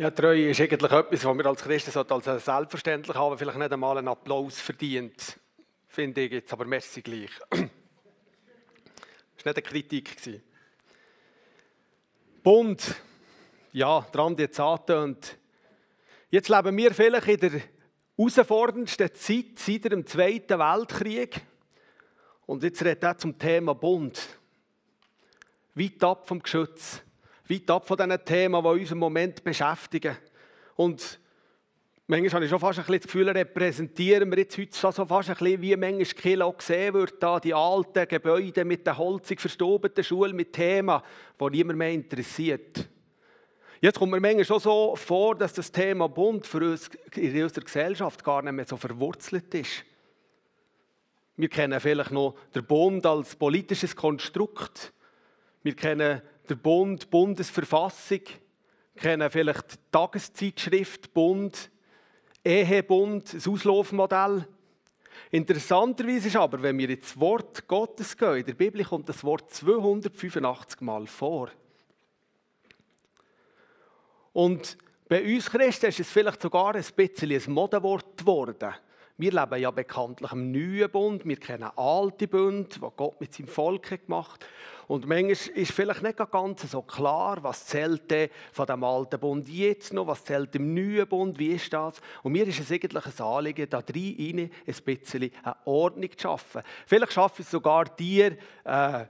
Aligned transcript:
Ja, 0.00 0.10
Treue 0.10 0.48
ist 0.48 0.58
eigentlich 0.58 0.90
etwas, 0.90 1.26
was 1.26 1.36
wir 1.36 1.44
als 1.44 1.62
Christen 1.62 1.94
als 1.94 2.44
selbstverständlich 2.46 3.14
haben, 3.14 3.36
vielleicht 3.36 3.58
nicht 3.58 3.70
einmal 3.70 3.98
einen 3.98 4.08
Applaus 4.08 4.58
verdient. 4.58 5.38
Finde 5.88 6.22
ich 6.22 6.32
jetzt, 6.32 6.50
aber 6.54 6.64
merci 6.64 7.02
gleich. 7.02 7.28
Das 7.50 7.58
war 7.60 7.66
nicht 9.44 9.46
eine 9.46 9.62
Kritik. 9.62 10.16
Bund, 12.42 12.96
ja, 13.74 14.00
dran 14.10 14.36
jetzt 14.38 14.58
angetönt. 14.58 15.36
Jetzt 16.30 16.48
leben 16.48 16.78
wir 16.78 16.94
vielleicht 16.94 17.28
in 17.28 17.50
der 17.50 17.60
herausforderndsten 18.16 19.14
Zeit 19.14 19.58
seit 19.58 19.84
dem 19.84 20.06
Zweiten 20.06 20.58
Weltkrieg. 20.58 21.42
Und 22.46 22.62
jetzt 22.62 22.82
redet 22.82 23.02
er 23.02 23.18
zum 23.18 23.38
Thema 23.38 23.74
Bund. 23.74 24.18
Weit 25.74 26.02
ab 26.02 26.26
vom 26.26 26.42
Geschütz 26.42 27.02
weit 27.50 27.70
ab 27.70 27.86
von 27.86 27.96
diesen 27.96 28.24
Themen, 28.24 28.62
die 28.62 28.68
uns 28.68 28.90
im 28.90 28.98
Moment 28.98 29.42
beschäftigen. 29.42 30.16
Und 30.76 31.18
manchmal 32.06 32.32
habe 32.32 32.44
ich 32.44 32.50
schon 32.50 32.60
fast 32.60 32.78
ein 32.78 32.84
bisschen 32.84 33.00
das 33.00 33.06
Gefühl, 33.06 33.28
repräsentieren 33.28 34.30
wir 34.30 34.38
jetzt 34.38 34.56
heute 34.56 34.72
so 34.72 35.04
fast 35.04 35.30
ein 35.30 35.36
bisschen, 35.36 35.62
wie 35.62 35.76
manchmal 35.76 36.04
Kilo 36.04 36.52
gesehen 36.52 36.94
wird, 36.94 37.22
da 37.22 37.40
die 37.40 37.54
alten 37.54 38.08
Gebäude 38.08 38.64
mit 38.64 38.86
den 38.86 38.96
holzig 38.96 39.40
verstobenen 39.40 40.04
Schulen 40.04 40.36
mit 40.36 40.52
Themen, 40.52 41.00
die 41.40 41.50
niemand 41.50 41.78
mehr 41.78 41.92
interessiert. 41.92 42.88
Jetzt 43.82 43.98
kommt 43.98 44.12
mir 44.12 44.20
manchmal 44.20 44.44
schon 44.44 44.60
so 44.60 44.94
vor, 44.94 45.34
dass 45.34 45.54
das 45.54 45.72
Thema 45.72 46.08
Bund 46.08 46.46
für 46.46 46.70
uns 46.70 46.90
in 47.14 47.42
unserer 47.42 47.64
Gesellschaft 47.64 48.22
gar 48.22 48.42
nicht 48.42 48.52
mehr 48.52 48.66
so 48.66 48.76
verwurzelt 48.76 49.54
ist. 49.54 49.84
Wir 51.36 51.48
kennen 51.48 51.80
vielleicht 51.80 52.10
noch 52.10 52.34
den 52.54 52.66
Bund 52.66 53.06
als 53.06 53.34
politisches 53.34 53.96
Konstrukt. 53.96 54.92
Wir 55.62 55.74
kennen 55.74 56.20
der 56.50 56.56
Bund, 56.56 57.08
Bundesverfassung, 57.10 58.20
kennen 58.96 59.30
vielleicht 59.30 59.72
die 59.72 59.76
Tageszeitschrift 59.92 61.14
Bund, 61.14 61.70
Ehebund, 62.44 63.32
das 63.32 63.46
Auslaufmodell. 63.46 64.46
Interessanterweise 65.30 66.28
ist 66.28 66.36
aber, 66.36 66.60
wenn 66.60 66.76
wir 66.76 66.90
ins 66.90 67.18
Wort 67.18 67.68
Gottes 67.68 68.16
gehen, 68.16 68.38
in 68.38 68.46
der 68.46 68.54
Bibel 68.54 68.84
kommt 68.84 69.08
das 69.08 69.22
Wort 69.22 69.50
285 69.52 70.80
Mal 70.80 71.06
vor. 71.06 71.50
Und 74.32 74.76
bei 75.08 75.22
uns 75.22 75.50
Christen 75.50 75.86
ist 75.86 76.00
es 76.00 76.10
vielleicht 76.10 76.40
sogar 76.40 76.74
ein 76.74 76.84
bisschen 76.96 77.30
ein 77.30 77.52
Modewort 77.52 78.18
geworden. 78.18 78.74
Wir 79.20 79.32
leben 79.32 79.60
ja 79.60 79.70
bekanntlich 79.70 80.32
im 80.32 80.50
neuen 80.50 80.90
Bund, 80.90 81.26
wir 81.26 81.36
kennen 81.36 81.68
alte 81.76 82.26
Bund, 82.26 82.76
die 82.76 82.88
Gott 82.96 83.20
mit 83.20 83.34
seinem 83.34 83.48
Volk 83.48 84.06
gemacht 84.06 84.42
hat. 84.42 84.48
Und 84.88 85.06
manchmal 85.06 85.32
ist 85.32 85.72
vielleicht 85.72 86.02
nicht 86.02 86.16
ganz 86.32 86.70
so 86.70 86.80
klar, 86.80 87.36
was 87.42 87.66
zählt 87.66 88.10
von 88.50 88.64
dem 88.64 88.82
alten 88.82 89.20
Bund 89.20 89.46
jetzt 89.46 89.92
noch, 89.92 90.06
was 90.06 90.24
zählt 90.24 90.56
im 90.56 90.72
neuen 90.72 91.06
Bund, 91.06 91.38
wie 91.38 91.48
ist 91.50 91.70
das? 91.70 92.00
Und 92.22 92.32
mir 92.32 92.46
ist 92.46 92.60
es 92.60 92.72
eigentlich 92.72 93.04
ein 93.04 93.24
Anliegen, 93.26 93.68
da 93.68 93.80
rein 93.80 94.50
ein 94.66 94.74
bisschen 94.84 95.30
eine 95.42 95.56
Ordnung 95.66 96.10
zu 96.12 96.20
schaffen. 96.20 96.62
Vielleicht 96.86 97.12
schaffe 97.12 97.42
ich 97.42 97.48
sogar 97.48 97.84
dir, 97.84 98.38
äh, 98.64 99.04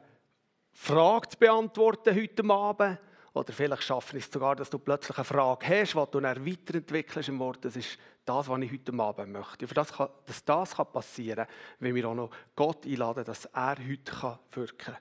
Frage 0.72 1.28
zu 1.28 1.38
beantworten 1.38 2.16
heute 2.16 2.50
Abend. 2.50 2.98
Oder 3.32 3.52
vielleicht 3.52 3.84
schaffe 3.84 4.16
ich 4.16 4.24
es 4.24 4.32
sogar, 4.32 4.56
dass 4.56 4.70
du 4.70 4.78
plötzlich 4.78 5.16
eine 5.16 5.24
Frage 5.24 5.66
hast, 5.66 5.94
die 5.94 6.10
du 6.10 6.20
dann 6.20 6.46
weiterentwickelst 6.46 7.28
im 7.28 7.38
Wort. 7.38 7.64
Das 7.64 7.76
ist 7.76 7.96
das, 8.24 8.48
was 8.48 8.60
ich 8.60 8.72
heute 8.72 8.92
Abend 8.98 9.32
möchte. 9.32 9.68
Für 9.68 9.74
das 9.74 9.92
kann, 9.92 10.08
dass 10.26 10.44
das 10.44 10.74
passieren 10.74 11.46
kann, 11.46 11.54
wenn 11.78 11.94
wir 11.94 12.08
auch 12.08 12.14
noch 12.14 12.30
Gott 12.56 12.84
einladen, 12.84 13.24
dass 13.24 13.44
er 13.46 13.76
heute 13.78 14.38
wirken 14.52 14.78
kann. 14.78 14.96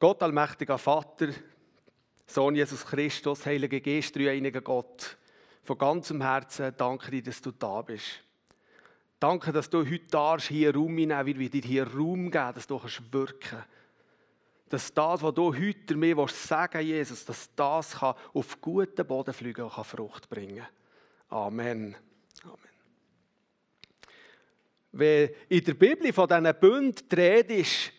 Gott, 0.00 0.22
allmächtiger 0.22 0.76
Vater, 0.76 1.28
Sohn 2.26 2.56
Jesus 2.56 2.84
Christus, 2.84 3.46
Heiliger 3.46 3.80
Geist, 3.80 4.16
dreieiniger 4.16 4.60
Gott, 4.60 5.16
von 5.62 5.78
ganzem 5.78 6.20
Herzen 6.20 6.74
danke 6.76 7.10
dir, 7.10 7.22
dass 7.22 7.40
du 7.40 7.52
da 7.52 7.80
bist. 7.82 8.20
Danke, 9.20 9.52
dass 9.52 9.70
du 9.70 9.78
heute 9.78 10.06
darfst, 10.10 10.48
hier 10.48 10.74
Raum 10.74 10.98
hineinnehmen, 10.98 11.40
wir 11.40 11.48
dir 11.48 11.62
hier 11.62 11.86
Raum 11.86 12.30
geben, 12.30 12.54
dass 12.54 12.66
du 12.66 12.80
wirken 13.12 13.38
kannst. 13.40 13.68
Dass 14.74 14.92
das, 14.92 15.22
was 15.22 15.34
du 15.34 15.54
heute 15.54 15.94
mir 15.94 16.26
sagen 16.26 16.84
Jesus, 16.84 17.24
dass 17.24 17.48
das 17.54 17.92
kann 17.92 18.16
auf 18.32 18.60
guten 18.60 19.06
Boden 19.06 19.32
fliegen 19.32 19.62
und 19.62 19.72
kann 19.72 19.84
Frucht 19.84 20.28
bringen 20.28 20.66
Amen. 21.28 21.94
Amen. 22.42 22.58
Wenn 24.90 25.30
in 25.48 25.62
der 25.62 25.74
Bibel 25.74 26.12
von 26.12 26.26
diesen 26.26 26.54
Bünden 26.58 27.08
die 27.08 27.14
Rede 27.14 27.54
ist, 27.54 27.92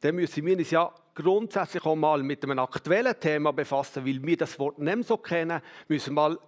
dann 0.00 0.14
müssen 0.14 0.46
wir 0.46 0.56
uns 0.56 0.70
ja 0.70 0.90
grundsätzlich 1.14 1.84
auch 1.84 1.94
mal 1.94 2.22
mit 2.22 2.42
einem 2.42 2.58
aktuellen 2.60 3.20
Thema 3.20 3.52
befassen, 3.52 4.06
weil 4.06 4.22
wir 4.22 4.38
das 4.38 4.58
Wort 4.58 4.78
nicht 4.78 5.04
so 5.06 5.18
kennen, 5.18 5.60
müssen 5.88 6.14
wir 6.14 6.22
mal 6.22 6.38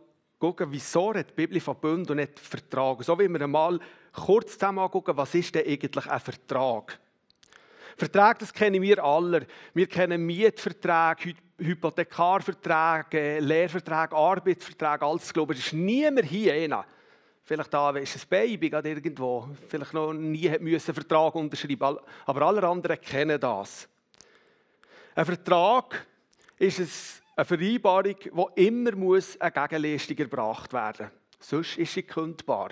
schauen, 0.41 0.73
wieso 0.73 1.13
die 1.13 1.35
Bibel 1.37 1.61
von 1.61 1.77
Bund 1.77 2.11
und 2.11 2.17
nicht 2.17 2.41
Vertrag. 2.41 3.05
So 3.05 3.19
wie 3.19 3.29
wir 3.29 3.47
mal 3.47 3.79
kurz 4.15 4.55
zusammen 4.55 4.79
anschauen, 4.79 5.19
was 5.19 5.35
ist 5.35 5.55
denn 5.55 5.67
eigentlich 5.67 6.07
ein 6.07 6.21
Vertrag? 6.21 6.99
Verträge, 7.97 8.37
das 8.41 8.53
kennen 8.53 8.81
wir 8.81 9.03
alle. 9.03 9.47
Wir 9.75 9.87
kennen 9.87 10.25
Mietverträge, 10.25 11.35
Hypothekarverträge, 11.59 13.41
Lehrverträge, 13.41 14.15
Arbeitsverträge, 14.15 15.05
alles. 15.05 15.33
glaube, 15.33 15.55
es 15.55 15.67
ist 15.67 15.73
niemand 15.73 16.27
hier. 16.27 16.85
Vielleicht 17.43 17.75
da 17.75 17.91
ist 17.97 18.17
ein 18.17 18.29
Baby 18.29 18.71
gerade 18.71 18.91
irgendwo, 18.91 19.49
vielleicht 19.69 19.93
noch 19.93 20.13
nie 20.13 20.49
einen 20.49 20.79
Vertrag 20.79 21.35
unterschreiben, 21.35 21.99
aber 22.27 22.43
alle 22.43 22.67
anderen 22.67 23.01
kennen 23.01 23.41
das. 23.41 23.89
Ein 25.15 25.25
Vertrag 25.25 26.07
ist 26.59 26.79
eine 27.35 27.45
Vereinbarung, 27.45 28.17
wo 28.33 28.51
immer 28.55 28.93
muss 28.93 29.41
eine 29.41 29.51
Gegenleistung 29.51 30.19
erbracht 30.19 30.73
werden 30.73 31.11
muss. 31.39 31.49
Sonst 31.49 31.79
ist 31.79 31.95
sie 31.95 32.03
kündbar. 32.03 32.71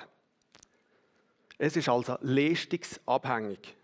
Es 1.57 1.77
ist 1.77 1.89
also 1.89 2.17
leistungsabhängig. 2.21 3.78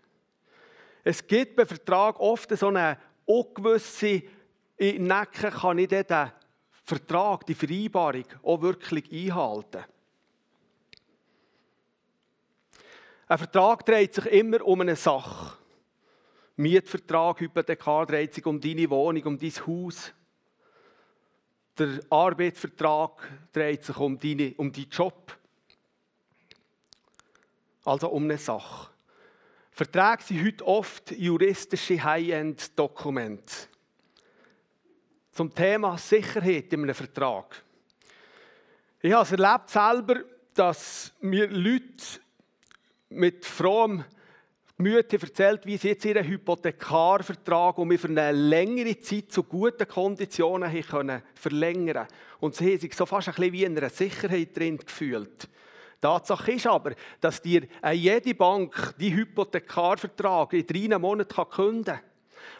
Es 1.07 1.25
gibt 1.25 1.55
bei 1.55 1.67
Vertrag 1.67 2.19
oft 2.19 2.49
so 2.57 2.67
eine 2.67 2.97
ungewisse 3.25 4.23
Necken, 4.79 5.51
kann 5.51 5.77
ich 5.77 5.87
den 5.87 6.31
Vertrag, 6.83 7.45
die 7.45 7.53
Vereinbarung 7.53 8.25
auch 8.41 8.61
wirklich 8.61 9.11
einhalten. 9.11 9.85
Ein 13.27 13.37
Vertrag 13.37 13.85
dreht 13.85 14.15
sich 14.15 14.25
immer 14.25 14.65
um 14.65 14.81
eine 14.81 14.95
Sache. 14.95 15.55
Mietvertrag, 16.55 17.39
Hypothekar 17.39 18.07
dreht 18.07 18.33
sich 18.33 18.45
um 18.47 18.59
deine 18.59 18.89
Wohnung, 18.89 19.23
um 19.25 19.37
dein 19.37 19.51
Haus. 19.51 20.11
Der 21.77 21.99
Arbeitsvertrag 22.09 23.29
dreht 23.53 23.83
sich 23.83 23.97
um, 23.97 24.19
deine, 24.19 24.55
um 24.57 24.71
deinen 24.71 24.89
Job. 24.89 25.37
Also 27.83 28.09
um 28.09 28.23
eine 28.23 28.39
Sache. 28.39 28.94
Verträge 29.75 30.23
sind 30.23 30.45
heute 30.45 30.65
oft 30.65 31.11
juristische 31.11 32.01
High-End-Dokumente. 32.01 33.53
Zum 35.33 35.53
Thema 35.53 35.97
Sicherheit 35.97 36.71
in 36.71 36.83
einem 36.83 36.95
Vertrag. 36.95 37.61
Ich 39.01 39.11
habe 39.11 39.23
es 39.23 39.31
erlebt 39.33 39.69
selber, 39.69 40.23
dass 40.53 41.11
mir 41.19 41.49
Leute 41.49 42.21
mit 43.09 43.43
frohem 43.43 44.05
Gemüt 44.77 45.11
erzählt, 45.11 45.65
wie 45.65 45.75
sie 45.75 45.89
jetzt 45.89 46.05
ihren 46.05 46.25
Hypothekarvertrag 46.25 47.77
um 47.77 47.97
für 47.97 48.07
eine 48.07 48.31
längere 48.31 48.97
Zeit 49.01 49.29
zu 49.29 49.43
guten 49.43 49.89
Konditionen 49.89 50.71
haben 50.71 50.83
können 50.83 51.21
verlängern 51.33 52.07
Und 52.39 52.55
sie 52.55 52.71
haben 52.71 52.79
sich 52.79 52.93
so 52.93 53.05
fast 53.05 53.27
ein 53.27 53.35
bisschen 53.35 53.51
wie 53.51 53.65
in 53.65 53.77
einer 53.77 53.89
Sicherheit 53.89 54.55
drin 54.55 54.77
gefühlt. 54.77 55.49
Tatsache 56.01 56.51
ist 56.51 56.67
aber, 56.67 56.93
dass 57.19 57.41
dir 57.41 57.67
jede 57.93 58.35
Bank 58.35 58.95
die 58.99 59.15
Hypothekarvertrag 59.15 60.53
in 60.53 60.67
drei 60.67 60.97
Monaten 60.97 61.49
künden 61.49 61.85
kann. 61.85 61.99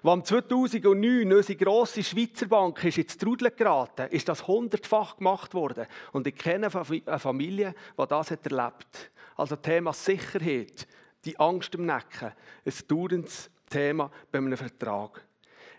Als 0.03 0.29
2009 0.29 1.31
unsere 1.31 1.57
grosse 1.57 2.03
Schweizer 2.03 2.47
Bank 2.47 2.83
ist 2.83 2.97
ins 2.97 3.17
Trudeln 3.17 3.51
geraten, 3.55 4.07
ist 4.09 4.29
das 4.29 4.47
hundertfach 4.47 5.17
gemacht 5.17 5.53
worden. 5.53 5.87
Und 6.11 6.27
ich 6.27 6.35
kenne 6.35 6.69
eine 6.73 7.19
Familie, 7.19 7.73
die 7.99 8.07
das 8.07 8.31
erlebt 8.31 8.55
hat. 8.57 9.11
Also 9.35 9.55
Thema 9.55 9.93
Sicherheit 9.93 10.87
die 11.25 11.37
Angst 11.39 11.73
im 11.75 11.85
Nacken. 11.85 12.31
Ein 12.65 12.73
dauerndes 12.87 13.49
Thema 13.69 14.11
bei 14.31 14.39
einem 14.39 14.55
Vertrag. 14.55 15.25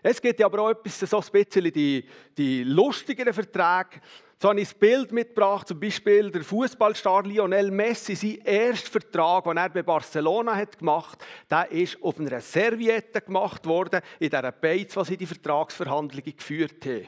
Es 0.03 0.21
gibt 0.21 0.41
aber 0.41 0.59
auch 0.59 0.69
etwas, 0.69 0.99
so 0.99 1.19
ein 1.19 1.31
bisschen 1.31 1.71
die, 1.71 2.07
die 2.37 2.63
lustigeren 2.63 3.33
Verträge. 3.33 4.01
So 4.39 4.49
habe 4.49 4.61
ich 4.61 4.71
ein 4.71 4.79
Bild 4.79 5.11
mitgebracht, 5.11 5.67
zum 5.67 5.79
Beispiel 5.79 6.29
der 6.29 6.43
Fußballstar 6.43 7.23
Lionel 7.23 7.71
Messi, 7.71 8.13
sein 8.13 8.37
erster 8.45 8.91
Vertrag, 8.91 9.45
den 9.45 9.57
er 9.57 9.69
bei 9.69 9.81
Barcelona 9.81 10.55
hat 10.55 10.77
gemacht 10.77 11.25
hat, 11.49 11.71
der 11.71 11.71
ist 11.71 11.97
auf 12.03 12.19
einer 12.19 12.39
Serviette 12.39 13.21
gemacht 13.21 13.65
worden, 13.65 14.01
in 14.19 14.29
dieser 14.29 14.51
Beiz, 14.51 14.95
was 14.95 15.07
sie 15.07 15.17
die 15.17 15.25
Vertragsverhandlungen 15.25 16.35
geführt 16.35 16.85
haben. 16.85 17.07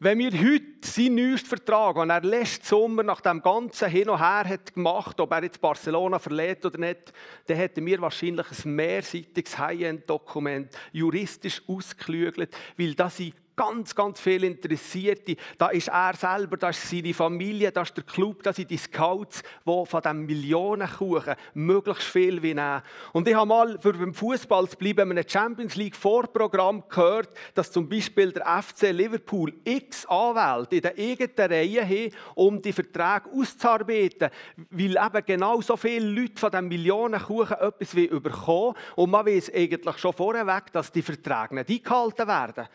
Wenn 0.00 0.18
wir 0.18 0.30
heute 0.30 0.64
seinen 0.82 1.16
neuesten 1.16 1.48
Vertrag, 1.48 1.96
den 1.96 2.08
er 2.08 2.22
letzten 2.22 2.64
Sommer 2.64 3.02
nach 3.02 3.20
dem 3.20 3.42
ganzen 3.42 3.90
Hin 3.90 4.08
und 4.08 4.18
Her 4.18 4.44
hat 4.48 4.72
gemacht, 4.72 5.20
ob 5.20 5.30
er 5.30 5.42
jetzt 5.42 5.60
Barcelona 5.60 6.18
verlädt 6.18 6.64
oder 6.64 6.78
nicht, 6.78 7.12
dann 7.48 7.56
hätten 7.58 7.84
wir 7.84 8.00
wahrscheinlich 8.00 8.46
ein 8.64 8.74
mehrseitiges 8.76 9.58
High-End-Dokument 9.58 10.70
juristisch 10.92 11.60
ausgeklügelt, 11.66 12.56
weil 12.78 12.94
das 12.94 13.16
sind 13.18 13.34
ganz, 13.58 13.94
ganz 13.94 14.20
viele 14.20 14.46
Interessierte. 14.46 15.36
Da 15.58 15.68
ist 15.68 15.88
er 15.88 16.14
selber, 16.14 16.56
da 16.56 16.70
ist 16.70 16.88
seine 16.88 17.12
Familie, 17.12 17.72
da 17.72 17.82
ist 17.82 17.96
der 17.96 18.04
Club, 18.04 18.42
da 18.44 18.52
sind 18.52 18.70
die 18.70 18.76
Scouts, 18.76 19.42
die 19.66 19.86
von 19.86 20.00
diesem 20.00 20.26
Millionenkuchen 20.26 21.34
möglichst 21.54 22.04
viel 22.04 22.40
nehmen. 22.40 22.82
Und 23.12 23.26
ich 23.26 23.34
habe 23.34 23.48
mal 23.48 23.78
für 23.80 23.92
beim 23.92 24.14
Fußball 24.14 24.68
zu 24.68 24.76
bleiben, 24.76 25.10
einem 25.10 25.28
Champions 25.28 25.74
League 25.74 25.96
Vorprogramm 25.96 26.84
gehört, 26.88 27.30
dass 27.54 27.72
zum 27.72 27.88
Beispiel 27.88 28.30
der 28.30 28.62
FC 28.62 28.92
Liverpool 28.92 29.52
x 29.64 30.06
Anwälte 30.06 30.76
in 30.76 30.82
der 30.82 30.94
eigenen 30.96 31.52
Reihe 31.52 31.84
haben, 31.84 32.14
um 32.36 32.62
die 32.62 32.72
Verträge 32.72 33.28
auszuarbeiten, 33.34 34.30
weil 34.70 34.96
eben 34.96 35.26
genau 35.26 35.60
so 35.60 35.76
viele 35.76 36.08
Leute 36.08 36.38
von 36.38 36.50
diesem 36.52 36.68
Millionenkuchen 36.68 37.56
etwas 37.56 37.94
überkommen 37.94 38.74
und 38.94 39.10
man 39.10 39.26
weiß 39.26 39.52
eigentlich 39.52 39.98
schon 39.98 40.12
vorweg, 40.12 40.72
dass 40.72 40.92
die 40.92 41.02
Verträge 41.02 41.56
nicht 41.56 41.70
eingehalten 41.70 42.28
werden. 42.28 42.68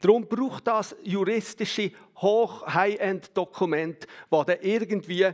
Darum 0.00 0.26
braucht 0.26 0.66
das 0.66 0.96
juristische 1.02 1.92
Hoch-High-End-Dokument, 2.16 4.06
das 4.30 4.46
dann 4.46 4.58
irgendwie 4.62 5.28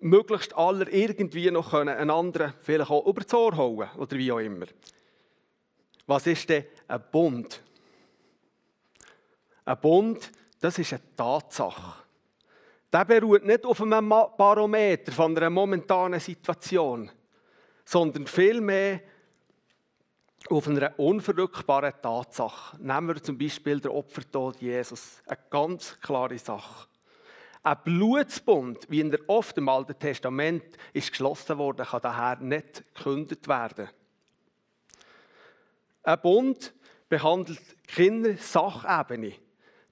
möglichst 0.00 0.56
alle 0.56 0.88
irgendwie 0.88 1.50
noch 1.50 1.74
einen 1.74 2.10
anderen 2.10 2.54
vielleicht 2.60 2.90
auch 2.90 3.06
über 3.06 3.22
das 3.22 3.34
Ohr 3.34 3.56
hauen 3.56 3.88
oder 3.96 4.16
wie 4.16 4.32
auch 4.32 4.38
immer. 4.38 4.66
Was 6.06 6.26
ist 6.26 6.48
denn 6.48 6.64
ein 6.88 7.02
Bund? 7.10 7.62
Ein 9.64 9.80
Bund, 9.80 10.30
das 10.60 10.78
ist 10.78 10.92
eine 10.92 11.02
Tatsache. 11.16 12.02
Der 12.92 13.04
beruht 13.04 13.44
nicht 13.44 13.64
auf 13.64 13.80
einem 13.80 14.08
Barometer 14.08 15.12
von 15.12 15.36
einer 15.36 15.50
momentanen 15.50 16.20
Situation, 16.20 17.10
sondern 17.84 18.26
vielmehr 18.26 19.00
auf 20.50 20.68
einer 20.68 20.98
unverrückbaren 20.98 21.94
Tatsache. 22.02 22.76
Nehmen 22.82 23.08
wir 23.08 23.22
zum 23.22 23.38
Beispiel 23.38 23.80
den 23.80 23.90
Opfertod 23.90 24.60
Jesus. 24.60 25.22
Eine 25.26 25.38
ganz 25.50 25.98
klare 26.00 26.38
Sache. 26.38 26.88
Ein 27.62 27.78
Blutsbund, 27.84 28.86
wie 28.88 29.00
in 29.00 29.10
der 29.10 29.20
oft 29.28 29.56
im 29.56 29.68
Alten 29.68 29.98
Testament 29.98 30.64
ist 30.92 31.10
geschlossen 31.10 31.58
worden, 31.58 31.86
kann 31.86 32.00
daher 32.02 32.36
nicht 32.40 32.82
gekündigt 32.94 33.46
werden. 33.46 33.88
Ein 36.02 36.20
Bund 36.20 36.74
behandelt 37.08 37.60
keine 37.86 38.36
Sachebene. 38.36 39.34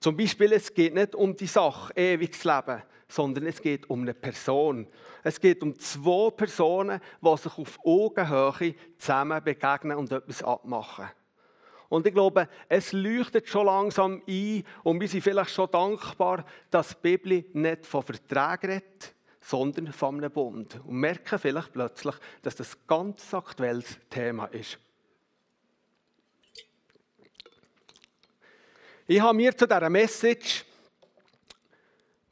Zum 0.00 0.16
Beispiel, 0.16 0.52
es 0.52 0.74
geht 0.74 0.94
nicht 0.94 1.14
um 1.14 1.36
die 1.36 1.46
Sache, 1.46 1.94
ewiges 1.94 2.42
Leben, 2.42 2.82
sondern 3.10 3.46
es 3.46 3.60
geht 3.60 3.90
um 3.90 4.02
eine 4.02 4.14
Person. 4.14 4.86
Es 5.22 5.40
geht 5.40 5.62
um 5.62 5.78
zwei 5.78 6.30
Personen, 6.30 7.00
die 7.20 7.36
sich 7.36 7.58
auf 7.58 7.78
Augenhöhe 7.84 8.74
zusammen 8.96 9.42
begegnen 9.42 9.96
und 9.96 10.12
etwas 10.12 10.42
abmachen. 10.42 11.08
Und 11.88 12.06
ich 12.06 12.14
glaube, 12.14 12.48
es 12.68 12.92
leuchtet 12.92 13.48
schon 13.48 13.66
langsam 13.66 14.22
ein 14.26 14.64
und 14.84 15.00
wir 15.00 15.08
sind 15.08 15.22
vielleicht 15.22 15.50
schon 15.50 15.70
dankbar, 15.70 16.44
dass 16.70 16.90
die 16.90 17.16
Bibel 17.16 17.44
nicht 17.52 17.84
von 17.84 18.04
Verträgen 18.04 18.70
redet, 18.70 19.14
sondern 19.40 19.92
von 19.92 20.18
einem 20.18 20.30
Bund. 20.30 20.78
Und 20.84 20.94
merken 20.94 21.38
vielleicht 21.38 21.72
plötzlich, 21.72 22.14
dass 22.42 22.54
das 22.54 22.74
ein 22.74 22.80
ganz 22.86 23.34
aktuelles 23.34 23.98
Thema 24.08 24.44
ist. 24.46 24.78
Ich 29.08 29.20
habe 29.20 29.34
mir 29.36 29.56
zu 29.56 29.66
dieser 29.66 29.90
Message 29.90 30.64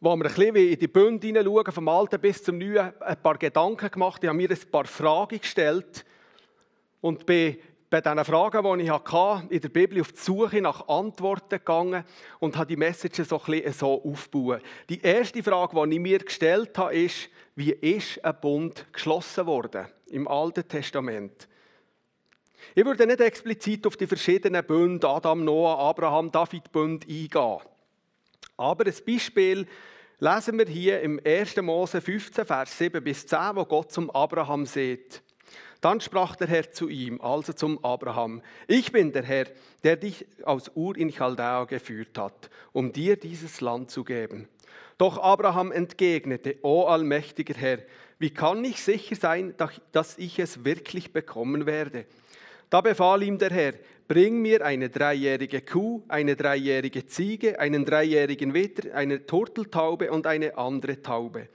wo 0.00 0.16
wir 0.16 0.26
ein 0.26 0.34
bisschen 0.34 0.56
in 0.56 0.78
die 0.78 0.88
Bünde 0.88 1.26
hineinschauen, 1.26 1.72
vom 1.72 1.88
Alten 1.88 2.20
bis 2.20 2.42
zum 2.42 2.58
Neuen, 2.58 2.92
ein 3.00 3.22
paar 3.22 3.36
Gedanken 3.36 3.90
gemacht. 3.90 4.22
Ich 4.22 4.28
habe 4.28 4.36
mir 4.36 4.50
ein 4.50 4.70
paar 4.70 4.84
Fragen 4.84 5.40
gestellt 5.40 6.04
und 7.00 7.26
bin 7.26 7.58
bei 7.90 8.00
diesen 8.00 8.24
Fragen, 8.24 8.78
die 8.78 8.84
ich 8.84 8.90
hatte, 8.90 9.46
in 9.48 9.60
der 9.60 9.68
Bibel 9.70 10.00
auf 10.00 10.12
die 10.12 10.20
Suche 10.20 10.60
nach 10.60 10.86
Antworten 10.88 11.58
gegangen 11.58 12.04
und 12.38 12.56
habe 12.56 12.66
die 12.66 12.76
Message 12.76 13.26
so 13.26 13.40
ein 13.40 13.44
bisschen 13.46 13.72
so 13.72 14.04
aufgebaut. 14.04 14.62
Die 14.88 15.00
erste 15.00 15.42
Frage, 15.42 15.74
die 15.74 15.94
ich 15.94 16.00
mir 16.00 16.18
gestellt 16.18 16.76
habe, 16.76 16.94
ist, 16.94 17.30
wie 17.56 17.72
ist 17.72 18.22
ein 18.24 18.36
Bund 18.40 18.86
geschlossen 18.92 19.46
worden 19.46 19.86
im 20.08 20.28
Alten 20.28 20.68
Testament? 20.68 21.48
Ich 22.74 22.84
würde 22.84 23.06
nicht 23.06 23.20
explizit 23.20 23.86
auf 23.86 23.96
die 23.96 24.06
verschiedenen 24.06 24.64
Bünde, 24.64 25.08
Adam, 25.08 25.44
Noah, 25.44 25.78
Abraham, 25.78 26.30
David 26.30 26.70
Bund 26.70 27.06
eingehen. 27.08 27.58
Aber 28.58 28.86
ein 28.86 28.94
Beispiel 29.06 29.68
lesen 30.18 30.58
wir 30.58 30.66
hier 30.66 31.00
im 31.00 31.20
1. 31.24 31.56
Mose 31.58 32.00
15, 32.00 32.44
Vers 32.44 32.76
7 32.76 33.02
bis 33.04 33.24
10, 33.24 33.54
wo 33.54 33.64
Gott 33.64 33.92
zum 33.92 34.10
Abraham 34.10 34.66
sagt. 34.66 35.22
Dann 35.80 36.00
sprach 36.00 36.34
der 36.34 36.48
Herr 36.48 36.72
zu 36.72 36.88
ihm, 36.88 37.20
also 37.20 37.52
zum 37.52 37.82
Abraham, 37.84 38.42
ich 38.66 38.90
bin 38.90 39.12
der 39.12 39.22
Herr, 39.22 39.46
der 39.84 39.94
dich 39.94 40.26
aus 40.42 40.72
Ur 40.74 40.96
in 40.96 41.12
Chaldea 41.12 41.66
geführt 41.66 42.18
hat, 42.18 42.50
um 42.72 42.92
dir 42.92 43.16
dieses 43.16 43.60
Land 43.60 43.92
zu 43.92 44.02
geben. 44.02 44.48
Doch 44.98 45.18
Abraham 45.18 45.70
entgegnete, 45.70 46.56
o 46.62 46.86
allmächtiger 46.86 47.54
Herr, 47.54 47.78
wie 48.18 48.30
kann 48.30 48.64
ich 48.64 48.82
sicher 48.82 49.14
sein, 49.14 49.54
dass 49.92 50.18
ich 50.18 50.40
es 50.40 50.64
wirklich 50.64 51.12
bekommen 51.12 51.64
werde? 51.64 52.06
Da 52.70 52.80
befahl 52.80 53.22
ihm 53.22 53.38
der 53.38 53.50
Herr, 53.50 53.74
bring 54.08 54.40
mir 54.40 54.64
eine 54.64 54.88
dreijährige 54.88 55.60
Kuh, 55.60 56.02
eine 56.08 56.34
dreijährige 56.34 57.06
Ziege, 57.06 57.60
einen 57.60 57.84
dreijährigen 57.84 58.54
Witter, 58.54 58.94
eine 58.94 59.26
Turteltaube 59.26 60.10
und 60.10 60.26
eine 60.26 60.56
andere 60.56 61.02
Taube. 61.02 61.48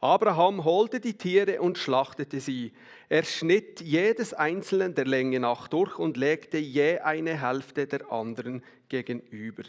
Abraham 0.00 0.64
holte 0.64 1.00
die 1.00 1.14
Tiere 1.14 1.60
und 1.60 1.76
schlachtete 1.76 2.40
sie. 2.40 2.72
Er 3.08 3.24
schnitt 3.24 3.80
jedes 3.80 4.32
einzelne 4.32 4.90
der 4.90 5.06
Länge 5.06 5.40
nach 5.40 5.68
durch 5.68 5.98
und 5.98 6.16
legte 6.16 6.56
je 6.56 6.98
eine 6.98 7.40
Hälfte 7.42 7.86
der 7.86 8.10
anderen 8.10 8.62
gegenüber. 8.88 9.64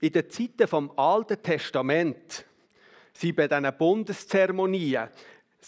In 0.00 0.12
den 0.12 0.28
Zeiten 0.28 0.66
vom 0.66 0.90
Alten 0.98 1.40
Testament, 1.42 2.44
sie 3.12 3.32
bei 3.32 3.48
diesen 3.48 3.72
Bundeszeremonien, 3.78 5.08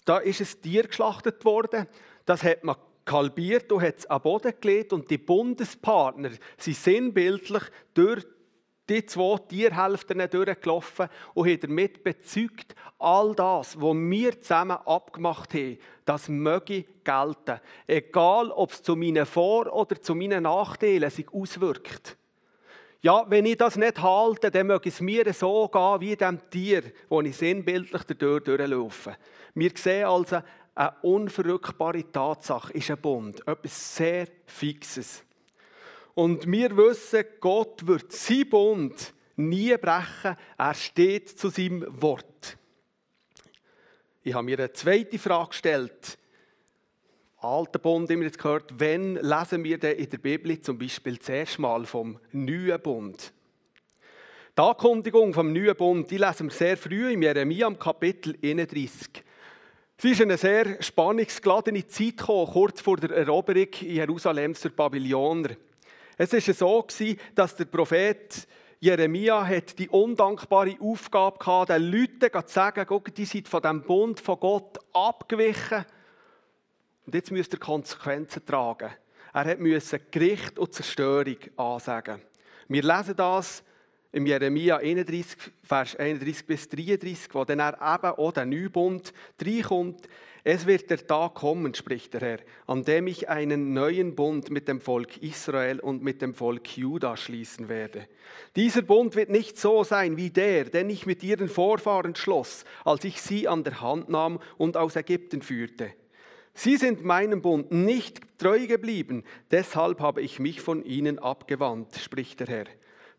da 0.05 0.19
ist 0.19 0.41
es 0.41 0.61
Tier 0.61 0.85
geschlachtet 0.85 1.45
worden. 1.45 1.87
Das 2.27 2.43
hat 2.43 2.65
man 2.65 2.77
kalbiert 3.05 3.71
und 3.73 3.83
hat 3.83 3.99
es 3.99 4.07
am 4.07 4.23
Boden 4.23 4.53
gelegt 4.61 4.93
und 4.93 5.11
die 5.11 5.19
Bundespartner 5.19 6.31
sind 6.57 6.77
sinnbildlich 6.77 7.63
durch 7.95 8.25
die 8.89 9.07
zwei 9.07 9.39
Tierhälften 9.39 10.29
durchgelaufen 10.31 11.09
und 11.35 11.49
haben 11.49 11.61
damit 11.61 12.05
bezeugt, 12.05 12.75
all 12.99 13.35
das, 13.35 13.81
was 13.81 13.97
wir 13.97 14.41
zusammen 14.41 14.79
abgemacht 14.85 15.55
haben, 15.55 15.79
das 16.05 16.29
möge 16.29 16.85
gelten. 17.05 17.61
Egal, 17.87 18.51
ob 18.51 18.73
es 18.73 18.83
zu 18.83 18.97
meinen 18.97 19.27
Vor- 19.27 19.73
oder 19.73 20.01
zu 20.01 20.15
meinen 20.15 20.45
Nachteilen 20.45 21.11
sich 21.11 21.33
auswirkt. 21.33 22.17
Ja, 23.05 23.25
wenn 23.29 23.47
ich 23.47 23.57
das 23.57 23.77
nicht 23.77 24.01
halte, 24.01 24.51
dann 24.51 24.69
möge 24.69 24.89
es 24.89 25.01
mir 25.01 25.33
so 25.33 25.69
gehen 25.69 26.01
wie 26.01 26.15
dem 26.15 26.39
Tier, 26.51 26.85
wo 27.09 27.21
ich 27.21 27.37
sinnbildlich 27.37 28.03
dadurch 28.05 28.45
durchlaufe. 28.45 29.17
Wir 29.55 29.73
sehen 29.75 30.07
also, 30.07 30.41
eine 30.75 30.95
unverrückbare 31.03 32.11
Tatsache 32.11 32.73
ist 32.73 32.91
ein 32.91 33.01
Bund, 33.01 33.47
etwas 33.47 33.97
sehr 33.97 34.27
Fixes. 34.47 35.23
Und 36.15 36.51
wir 36.51 36.77
wissen, 36.77 37.25
Gott 37.41 37.87
wird 37.87 38.13
sein 38.13 38.49
Bund 38.49 39.15
nie 39.37 39.77
brechen, 39.77 40.37
er 40.59 40.75
steht 40.75 41.29
zu 41.29 41.49
seinem 41.49 41.85
Wort. 41.89 42.59
Ich 44.23 44.35
habe 44.35 44.45
mir 44.45 44.59
eine 44.59 44.73
zweite 44.73 45.19
Frage 45.19 45.49
gestellt. 45.49 46.19
Alter 47.39 47.81
Bund, 47.81 48.09
immer 48.11 48.25
jetzt 48.25 48.39
gehört, 48.39 48.79
wenn 48.79 49.17
lesen 49.17 49.65
wir 49.65 49.79
denn 49.79 49.97
in 49.97 50.09
der 50.09 50.19
Bibel 50.19 50.61
zum 50.61 50.79
Beispiel 50.79 51.19
zuerst 51.19 51.59
mal 51.59 51.85
vom 51.87 52.21
neuen 52.31 52.81
Bund? 52.81 53.33
Die 54.57 54.63
Ankündigung 54.63 55.35
vom 55.35 55.53
neuen 55.53 55.75
Bund, 55.75 56.11
die 56.11 56.19
lesen 56.19 56.49
wir 56.49 56.55
sehr 56.55 56.77
früh 56.77 57.13
im 57.13 57.23
Jeremia 57.23 57.67
im 57.67 57.79
Kapitel 57.79 58.37
31. 58.45 59.25
Es 60.05 60.11
ist 60.11 60.21
eine 60.21 60.37
sehr 60.37 60.83
spannungsgeladene 60.83 61.87
Zeit 61.87 62.17
gekommen, 62.17 62.51
kurz 62.53 62.81
vor 62.81 62.97
der 62.97 63.11
Eroberung 63.19 63.69
Jerusalems 63.83 64.61
durch 64.63 64.75
Babylonier. 64.75 65.57
Es 66.19 66.33
war 66.33 66.41
so, 66.41 66.87
dass 67.37 67.55
der 67.55 67.67
Prophet 67.67 68.49
Jeremia 68.81 69.49
die 69.79 69.89
undankbare 69.89 70.77
Aufgabe 70.81 71.47
hatte, 71.47 71.75
den 71.75 71.93
Leuten 71.93 72.33
zu 72.33 72.53
sagen, 72.53 72.85
guck, 72.85 73.15
die 73.15 73.25
sind 73.25 73.47
von 73.47 73.63
dem 73.63 73.83
Bund 73.83 74.19
von 74.19 74.41
Gott 74.41 74.77
abgewichen. 74.93 75.85
Und 77.07 77.15
jetzt 77.15 77.31
müsst 77.31 77.53
ihr 77.53 77.61
Konsequenzen 77.61 78.45
tragen. 78.45 78.91
Er 79.33 79.57
musste 79.57 80.01
Gericht 80.01 80.59
und 80.59 80.75
Zerstörung 80.75 81.37
ansagen. 81.57 82.21
Wir 82.67 82.83
lesen 82.83 83.15
das 83.15 83.63
im 84.13 84.27
Jeremia 84.27 84.77
31, 84.77 85.37
Vers 85.63 85.97
31 85.97 86.47
bis 86.47 86.69
33, 86.69 87.35
wo 87.35 87.45
dann 87.45 87.61
er 87.61 87.75
eben 87.75 88.19
auch 88.19 88.33
der 88.33 88.45
Neubund 88.45 89.13
reinkommt. 89.43 90.09
Es 90.45 90.67
wird 90.67 90.91
der 90.91 91.07
Tag 91.07 91.35
kommen, 91.35 91.73
spricht 91.73 92.15
der 92.15 92.21
Herr, 92.21 92.39
an 92.67 92.85
dem 92.85 93.07
ich 93.07 93.29
einen 93.29 93.73
neuen 93.73 94.17
Bund 94.17 94.51
mit 94.51 94.67
dem 94.67 94.81
Volk 94.81 95.23
Israel 95.23 95.79
und 95.79 96.03
mit 96.03 96.21
dem 96.21 96.35
Volk 96.35 96.77
Juda 96.77 97.17
schließen 97.17 97.69
werde. 97.69 98.09
Dieser 98.57 98.83
Bund 98.83 99.15
wird 99.15 99.31
nicht 99.31 99.57
so 99.57 99.85
sein 99.85 100.17
wie 100.17 100.31
der, 100.31 100.65
den 100.65 100.91
ich 100.91 101.07
mit 101.07 101.23
ihren 101.23 101.49
Vorfahren 101.49 102.17
schloss, 102.17 102.65
als 102.85 103.05
ich 103.05 103.23
sie 103.23 103.47
an 103.47 103.63
der 103.63 103.81
Hand 103.81 104.09
nahm 104.09 104.41
und 104.59 104.77
aus 104.77 104.97
Ägypten 104.97 105.43
führte. 105.43 105.93
Sie 106.55 106.77
sind 106.77 107.05
meinem 107.05 107.41
Bund 107.41 107.71
nicht 107.71 108.21
treu 108.37 108.67
geblieben, 108.67 109.23
deshalb 109.53 110.01
habe 110.01 110.21
ich 110.21 110.39
mich 110.39 110.61
von 110.61 110.85
ihnen 110.85 111.21
abgewandt, 111.21 111.97
spricht 111.97 112.41
der 112.41 112.49
Herr. 112.49 112.67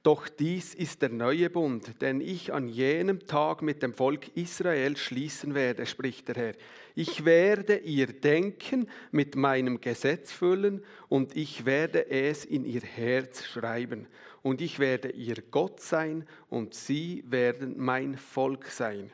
Doch 0.03 0.27
dies 0.27 0.75
ist 0.75 1.01
der 1.01 1.07
neue 1.07 1.49
Bund, 1.49 2.01
den 2.01 2.19
ich 2.19 2.51
an 2.51 2.67
jenem 2.67 3.25
Tag 3.25 3.61
mit 3.61 3.81
dem 3.81 3.93
Volk 3.93 4.35
Israel 4.35 4.97
schließen 4.97 5.55
werde, 5.55 5.85
spricht 5.85 6.27
der 6.27 6.35
Herr. 6.35 6.53
Ich 6.93 7.23
werde 7.23 7.77
ihr 7.77 8.07
Denken 8.07 8.89
mit 9.11 9.37
meinem 9.37 9.79
Gesetz 9.79 10.33
füllen 10.33 10.83
und 11.07 11.37
ich 11.37 11.65
werde 11.65 12.11
es 12.11 12.43
in 12.43 12.65
ihr 12.65 12.81
Herz 12.81 13.45
schreiben. 13.45 14.07
Und 14.41 14.59
ich 14.59 14.77
werde 14.77 15.09
ihr 15.09 15.41
Gott 15.49 15.79
sein 15.79 16.27
und 16.49 16.73
sie 16.73 17.23
werden 17.25 17.75
mein 17.77 18.17
Volk 18.17 18.65
sein. 18.65 19.09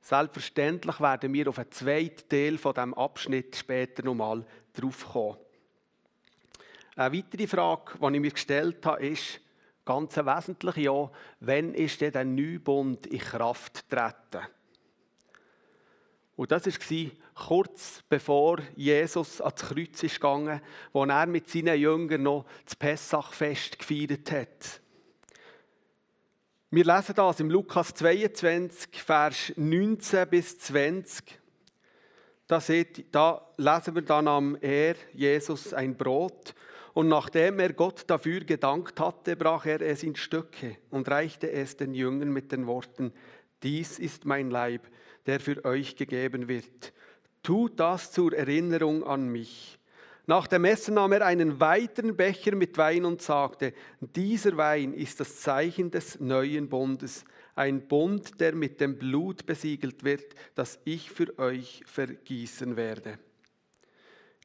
Selbstverständlich 0.00 1.00
werden 1.00 1.32
wir 1.32 1.48
auf 1.48 1.58
einen 1.58 1.72
zweiten 1.72 2.28
Teil 2.28 2.56
von 2.56 2.74
dem 2.74 2.94
Abschnitt 2.94 3.56
später 3.56 4.04
nochmal 4.04 4.46
draufkommen. 4.74 5.38
Eine 6.94 7.16
weitere 7.16 7.48
Frage, 7.48 7.98
die 7.98 8.14
ich 8.14 8.20
mir 8.20 8.30
gestellt 8.30 8.86
habe, 8.86 9.04
ist, 9.04 9.40
ganz 9.84 10.16
wesentlich 10.16 10.76
ja, 10.76 11.10
wann 11.40 11.74
ist 11.74 12.00
denn 12.00 12.12
der 12.12 12.24
Neubund 12.24 13.06
in 13.06 13.18
Kraft 13.18 13.88
getreten? 13.88 14.46
Und 16.36 16.50
das 16.50 16.66
war 16.66 17.10
kurz 17.34 18.02
bevor 18.08 18.58
Jesus 18.74 19.40
ans 19.40 19.62
Kreuz 19.62 20.02
ist 20.02 20.16
gegangen, 20.16 20.60
wo 20.92 21.04
er 21.04 21.26
mit 21.26 21.48
seinen 21.48 21.78
Jüngern 21.78 22.22
noch 22.22 22.46
das 22.64 22.74
Pessachfest 22.74 23.78
gefeiert 23.78 24.30
hat. 24.32 24.80
Wir 26.70 26.84
lesen 26.84 27.14
das 27.14 27.38
im 27.38 27.50
Lukas 27.50 27.94
22, 27.94 29.00
Vers 29.00 29.52
19 29.56 30.28
bis 30.28 30.58
20. 30.58 31.38
Da, 32.48 32.60
seht, 32.60 33.14
da 33.14 33.48
lesen 33.56 33.94
wir 33.94 34.02
dann 34.02 34.26
am 34.26 34.56
Er, 34.60 34.96
Jesus, 35.12 35.72
ein 35.72 35.96
Brot 35.96 36.52
und 36.94 37.08
nachdem 37.08 37.58
er 37.58 37.72
Gott 37.72 38.04
dafür 38.06 38.40
gedankt 38.40 39.00
hatte, 39.00 39.36
brach 39.36 39.66
er 39.66 39.82
es 39.82 40.02
in 40.02 40.14
Stücke 40.14 40.76
und 40.90 41.08
reichte 41.08 41.50
es 41.50 41.76
den 41.76 41.92
Jüngern 41.92 42.30
mit 42.30 42.52
den 42.52 42.66
Worten, 42.66 43.12
dies 43.62 43.98
ist 43.98 44.24
mein 44.24 44.50
Leib, 44.50 44.86
der 45.26 45.40
für 45.40 45.64
euch 45.64 45.96
gegeben 45.96 46.48
wird. 46.48 46.92
Tut 47.42 47.80
das 47.80 48.12
zur 48.12 48.32
Erinnerung 48.32 49.04
an 49.04 49.28
mich. 49.28 49.78
Nach 50.26 50.46
dem 50.46 50.64
Essen 50.64 50.94
nahm 50.94 51.12
er 51.12 51.26
einen 51.26 51.60
weiteren 51.60 52.16
Becher 52.16 52.54
mit 52.54 52.78
Wein 52.78 53.04
und 53.04 53.20
sagte, 53.20 53.74
dieser 54.00 54.56
Wein 54.56 54.94
ist 54.94 55.20
das 55.20 55.40
Zeichen 55.40 55.90
des 55.90 56.20
neuen 56.20 56.68
Bundes, 56.68 57.24
ein 57.54 57.86
Bund, 57.86 58.40
der 58.40 58.54
mit 58.54 58.80
dem 58.80 58.98
Blut 58.98 59.44
besiegelt 59.44 60.04
wird, 60.04 60.34
das 60.54 60.78
ich 60.84 61.10
für 61.10 61.38
euch 61.38 61.82
vergießen 61.86 62.76
werde. 62.76 63.18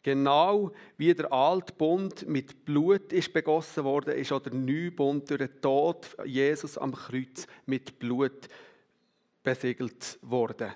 Genau 0.01 0.72
wie 0.98 1.13
der 1.13 1.32
alte 1.32 1.74
Bund 1.74 2.27
mit 2.27 2.63
Blut 2.63 3.12
ist 3.12 3.34
begossen 3.34 3.84
worden, 3.84 4.15
ist 4.15 4.32
auch 4.32 4.39
der 4.39 4.53
neue 4.53 4.91
Bund 4.91 5.29
durch 5.29 5.39
den 5.39 5.62
Tod 5.62 6.15
Jesus 6.24 6.77
am 6.77 6.96
Kreuz 6.96 7.48
mit 7.65 8.00
Blut 8.00 8.48
besiegelt 9.44 10.18
worden. 10.22 10.74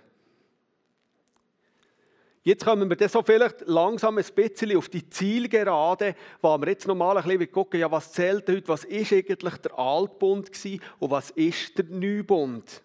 Jetzt 2.45 2.65
kommen 2.65 2.89
wir 2.89 3.09
so 3.09 3.23
vielleicht 3.23 3.61
langsam 3.67 4.17
ein 4.17 4.25
bisschen 4.35 4.75
auf 4.75 4.89
die 4.89 5.09
Zielgerade, 5.09 6.13
wo 6.41 6.57
wir 6.57 6.67
jetzt 6.67 6.85
nochmal 6.85 7.17
ein 7.17 7.23
bisschen 7.23 7.49
gucken, 7.49 7.79
ja, 7.79 7.89
was 7.89 8.11
zählt 8.11 8.49
heute, 8.49 8.67
was 8.67 8.83
ist 8.83 9.13
eigentlich 9.13 9.55
der 9.59 9.79
Altbund 9.79 10.51
und 10.99 11.11
was 11.11 11.29
ist 11.29 11.77
der 11.77 11.85
Neubund? 11.85 12.83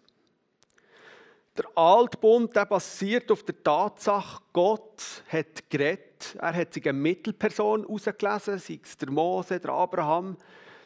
Der 1.58 1.66
Altbund 1.74 2.54
der 2.54 2.66
basiert 2.66 3.32
auf 3.32 3.42
der 3.42 3.60
Tatsache, 3.64 4.40
Gott 4.52 5.24
hat 5.28 5.68
geredet. 5.68 6.36
Er 6.38 6.54
hat 6.54 6.72
sich 6.72 6.88
eine 6.88 6.96
Mittelperson 6.96 7.82
herausgelesen, 7.82 8.58
sei 8.60 8.78
es 8.80 8.96
der 8.96 9.10
Mose, 9.10 9.58
der 9.58 9.70
Abraham. 9.72 10.36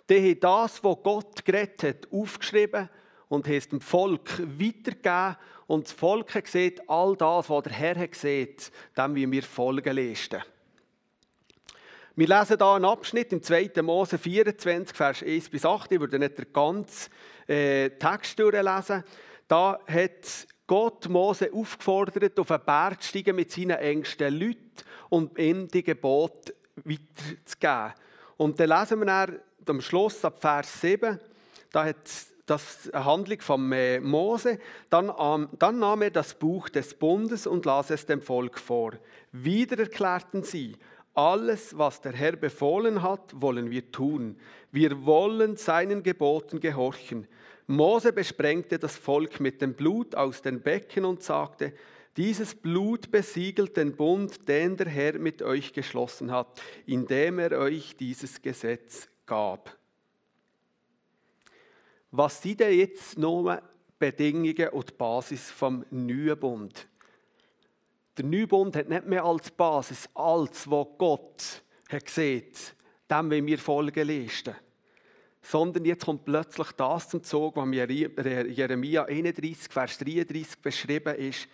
Die 0.08 0.30
haben 0.30 0.40
das, 0.40 0.82
was 0.82 0.96
Gott 1.02 1.44
geredet 1.44 1.82
hat, 1.82 2.08
aufgeschrieben 2.10 2.88
und 3.28 3.46
haben 3.46 3.54
es 3.54 3.68
dem 3.68 3.82
Volk 3.82 4.38
weitergegeben. 4.38 5.36
Und 5.66 5.84
das 5.84 5.92
Volk 5.92 6.34
hat 6.34 6.44
gesehen, 6.44 6.80
all 6.86 7.16
das, 7.16 7.50
was 7.50 7.62
der 7.64 7.72
Herr 7.72 7.98
hat 7.98 8.12
gesehen, 8.12 8.56
dem 8.96 9.14
wie 9.14 9.30
wir 9.30 9.42
Folgen 9.42 9.94
leisten. 9.94 10.42
Wir 12.16 12.28
lesen 12.28 12.56
hier 12.56 12.66
einen 12.66 12.84
Abschnitt 12.86 13.32
im 13.32 13.42
2. 13.42 13.72
Mose 13.82 14.16
24, 14.16 14.96
Vers 14.96 15.22
1 15.22 15.50
bis 15.50 15.66
8. 15.66 15.92
Ich 15.92 16.00
würde 16.00 16.18
nicht 16.18 16.38
den 16.38 16.50
ganzen 16.50 17.12
äh, 17.46 17.90
Text 17.90 18.38
durchlesen. 18.38 19.04
Da 19.48 19.78
hat 19.86 20.46
Gott 20.66 21.08
Mose 21.08 21.52
aufgefordert, 21.52 22.38
auf 22.38 22.50
einen 22.50 22.64
Berg 22.64 23.02
zu 23.02 23.08
steigen 23.08 23.36
mit 23.36 23.50
seinen 23.50 23.78
engsten 23.78 24.38
Leuten 24.38 24.70
und 25.10 25.38
ihm 25.38 25.68
die 25.68 25.82
Gebote 25.82 26.54
weiterzugeben. 26.76 27.92
Und 28.36 28.58
dann 28.58 28.68
lesen 28.68 29.00
wir 29.00 29.06
dann 29.06 29.40
am 29.66 29.80
Schluss 29.80 30.24
ab 30.24 30.40
Vers 30.40 30.80
7, 30.80 31.18
da 31.70 31.84
hat 31.84 31.96
das 32.46 32.90
Handlung 32.92 33.40
von 33.40 33.72
äh, 33.72 34.00
Mose. 34.00 34.58
Dann, 34.90 35.12
ähm, 35.18 35.48
dann 35.58 35.78
nahm 35.78 36.02
er 36.02 36.10
das 36.10 36.34
Buch 36.34 36.68
des 36.68 36.94
Bundes 36.94 37.46
und 37.46 37.64
las 37.64 37.90
es 37.90 38.06
dem 38.06 38.20
Volk 38.20 38.58
vor. 38.58 38.92
Wieder 39.30 39.78
erklärten 39.78 40.42
sie, 40.42 40.76
alles, 41.14 41.76
was 41.76 42.00
der 42.00 42.12
Herr 42.12 42.36
befohlen 42.36 43.02
hat, 43.02 43.40
wollen 43.40 43.70
wir 43.70 43.90
tun. 43.90 44.36
Wir 44.70 45.04
wollen 45.04 45.56
seinen 45.56 46.02
Geboten 46.02 46.58
gehorchen. 46.58 47.28
Mose 47.66 48.12
besprengte 48.12 48.78
das 48.78 48.96
Volk 48.96 49.40
mit 49.40 49.62
dem 49.62 49.74
Blut 49.74 50.14
aus 50.14 50.42
den 50.42 50.60
Becken 50.60 51.04
und 51.04 51.22
sagte, 51.22 51.72
dieses 52.16 52.54
Blut 52.54 53.10
besiegelt 53.10 53.76
den 53.76 53.96
Bund, 53.96 54.46
den 54.48 54.76
der 54.76 54.88
Herr 54.88 55.18
mit 55.18 55.40
euch 55.40 55.72
geschlossen 55.72 56.30
hat, 56.30 56.60
indem 56.84 57.38
er 57.38 57.58
euch 57.58 57.96
dieses 57.96 58.42
Gesetz 58.42 59.08
gab. 59.24 59.76
Was 62.10 62.42
sind 62.42 62.60
denn 62.60 62.78
jetzt 62.78 63.16
nur 63.16 63.62
Bedingungen 63.98 64.68
und 64.68 64.98
Basis 64.98 65.50
vom 65.50 65.86
neuen 65.90 66.38
Bund? 66.38 66.86
Der 68.18 68.26
neue 68.26 68.46
Bund 68.46 68.76
hat 68.76 68.90
nicht 68.90 69.06
mehr 69.06 69.24
als 69.24 69.50
Basis 69.50 70.06
alles, 70.12 70.70
was 70.70 70.86
Gott 70.98 71.62
hat 71.88 72.04
gesehen, 72.04 72.52
dem 73.10 73.30
wollen 73.30 73.46
wir 73.46 73.58
Folgen 73.58 74.06
leisten 74.06 74.54
sondern 75.42 75.84
jetzt 75.84 76.04
kommt 76.04 76.24
plötzlich 76.24 76.70
das 76.72 77.08
zum 77.08 77.22
Zug, 77.22 77.56
was 77.56 77.68
Jeremia 77.68 79.04
31, 79.04 79.72
Vers 79.72 79.98
33 79.98 80.58
beschrieben 80.58 81.16
ist. 81.16 81.48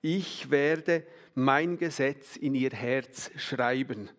Ich 0.00 0.50
werde 0.50 1.06
mein 1.34 1.78
Gesetz 1.78 2.36
in 2.36 2.54
ihr 2.54 2.70
Herz 2.70 3.30
schreiben. 3.36 4.10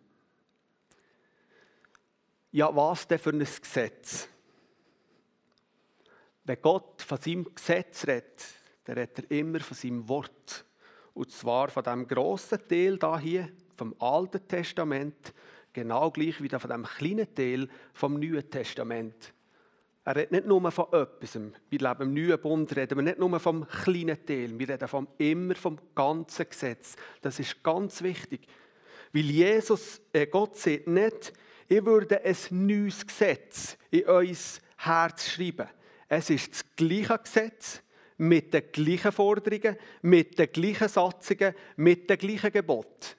Ja, 2.52 2.74
was 2.76 3.08
denn 3.08 3.20
für 3.20 3.32
ein 3.32 3.40
Gesetz? 3.40 4.30
Wenn 6.44 6.62
Gott 6.62 7.02
von 7.02 7.20
seinem 7.20 7.54
Gesetz 7.54 8.08
redet, 8.08 8.46
dann 8.86 8.98
redet 8.98 9.20
er 9.20 9.38
immer 9.38 9.60
von 9.60 9.76
seinem 9.76 10.08
Wort. 10.08 10.64
Und 11.14 11.32
zwar 11.32 11.70
von 11.70 11.84
dem 11.84 12.08
grossen 12.08 12.60
Teil 12.68 12.98
da 12.98 13.18
hier, 13.18 13.50
vom 13.76 13.96
Alten 14.00 14.48
Testament, 14.48 15.34
Genau 15.76 16.10
gleich 16.10 16.42
wie 16.42 16.48
von 16.48 16.70
dem 16.70 16.86
kleinen 16.86 17.36
Teil 17.36 17.68
vom 17.94 18.14
Neuen 18.14 18.50
Testament. 18.50 19.34
Er 20.06 20.16
redet 20.16 20.32
nicht 20.32 20.46
nur 20.46 20.72
von 20.72 20.86
etwas. 20.94 21.38
Wir 21.70 21.80
leben 21.80 22.02
im 22.02 22.14
Neuen 22.14 22.40
Bund, 22.40 22.74
reden 22.78 22.98
wir 22.98 23.04
nicht 23.04 23.20
nur 23.20 23.38
vom 23.42 23.68
kleinen 23.68 24.26
Teil. 24.26 24.58
Wir 24.58 24.70
reden 24.70 24.88
vom, 24.88 25.06
immer 25.18 25.54
vom 25.56 25.78
ganzen 25.94 26.48
Gesetz. 26.48 26.96
Das 27.22 27.40
ist 27.40 27.62
ganz 27.62 28.02
wichtig. 28.02 28.48
Weil 29.12 29.24
Jesus, 29.24 30.00
äh 30.14 30.28
Gott 30.28 30.56
sagt 30.56 30.88
nicht, 30.88 31.34
ich 31.68 31.86
würde 31.86 32.24
ein 32.24 32.38
neues 32.52 33.06
Gesetz 33.06 33.78
in 33.92 34.06
euer 34.06 34.34
Herz 34.78 35.30
schreiben. 35.30 35.68
Es 36.08 36.30
ist 36.30 36.54
das 36.54 36.76
gleiche 36.78 37.20
Gesetz 37.20 37.82
mit 38.16 38.54
den 38.54 38.72
gleichen 38.72 39.12
Forderungen, 39.12 39.76
mit 40.04 40.40
den 40.40 40.50
gleichen 40.54 40.88
Satzungen, 40.88 41.54
mit 41.76 42.10
den 42.10 42.18
gleichen 42.18 42.54
Geboten. 42.54 43.10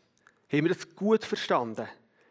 Haben 0.50 0.64
wir 0.64 0.72
das 0.72 0.94
gut 0.96 1.22
verstanden? 1.22 1.86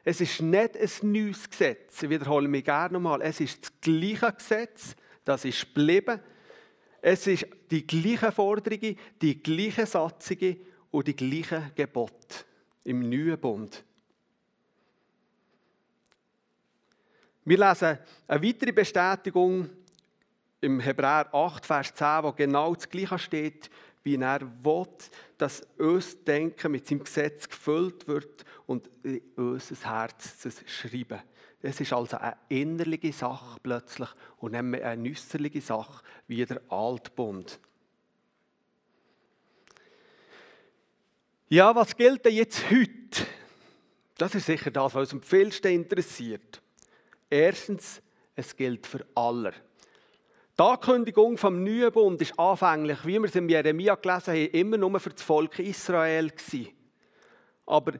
Es 0.07 0.21
ist 0.21 0.39
nicht 0.39 0.77
ein 0.77 1.12
neues 1.12 1.50
Gesetz. 1.50 2.03
Ich 2.03 2.09
wiederhole 2.12 2.47
mich 2.47 2.63
gerne 2.63 2.93
nochmal. 2.93 3.24
Es 3.24 3.39
ist 3.39 3.63
das 3.63 3.71
gleiche 3.81 4.31
Gesetz, 4.33 4.95
das 5.25 5.43
ist 5.45 5.74
geblieben. 5.74 6.19
Es 7.01 7.25
ist 7.25 7.47
die 7.71 7.88
gleichen 7.88 8.31
Forderungen, 8.31 8.97
die 9.19 9.41
gleichen 9.41 9.88
Satzungen 9.88 10.57
und 10.91 11.07
die 11.07 11.15
gleichen 11.15 11.71
Gebote 11.74 12.45
im 12.83 13.09
neuen 13.09 13.39
Bund. 13.39 13.83
Wir 17.43 17.57
lesen 17.57 17.97
eine 18.27 18.47
weitere 18.47 18.71
Bestätigung 18.71 19.69
im 20.62 20.79
Hebräer 20.79 21.33
8, 21.33 21.65
Vers 21.65 21.93
10, 21.95 22.24
wo 22.24 22.31
genau 22.31 22.75
das 22.75 22.88
Gleiche 22.89 23.17
steht 23.17 23.71
wie 24.05 24.15
er 24.15 24.41
will, 24.63 24.88
dass 25.38 25.67
unser 25.77 26.15
Denken 26.27 26.71
mit 26.71 26.88
seinem 26.88 27.03
Gesetz 27.03 27.50
gefüllt 27.50 28.07
wird 28.07 28.45
und 28.67 28.89
in 29.03 29.21
unser 29.35 29.75
Herz 29.75 30.38
zu 30.39 30.51
schreiben. 30.67 31.21
Es 31.62 31.81
ist 31.81 31.91
also 31.91 32.17
eine 32.17 32.38
innerliche 32.47 33.12
Sache 33.12 33.59
plötzlich 33.62 34.09
und 34.38 34.51
nicht 34.51 34.62
mehr 34.62 34.88
eine 34.88 35.09
äußerliche 35.09 35.62
Sache 35.62 36.03
wie 36.27 36.45
der 36.45 36.62
Altbund. 36.69 37.59
Ja, 41.50 41.75
was 41.75 41.97
gilt 41.97 42.24
denn 42.25 42.35
jetzt 42.35 42.69
heute? 42.69 43.25
Das 44.17 44.35
ist 44.35 44.45
sicher 44.45 44.69
das, 44.69 44.93
was 44.93 45.12
uns 45.12 45.13
am 45.13 45.21
vielsten 45.24 45.71
interessiert. 45.71 46.62
Erstens, 47.27 48.01
es 48.35 48.55
gilt 48.55 48.85
für 48.85 49.03
alle. 49.15 49.53
Die 50.57 50.63
Ankündigung 50.63 51.38
vom 51.38 51.63
neuen 51.63 51.91
Bund 51.91 52.21
ist 52.21 52.39
anfänglich, 52.39 53.05
wie 53.05 53.19
wir 53.19 53.25
es 53.25 53.35
im 53.35 53.50
Jeremia 53.50 53.95
gelesen 53.95 54.33
haben, 54.33 54.51
immer 54.51 54.77
nur 54.77 55.00
für 55.00 55.09
das 55.09 55.21
Volk 55.21 55.59
Israel 55.59 56.29
gewesen. 56.29 56.69
Aber 57.65 57.93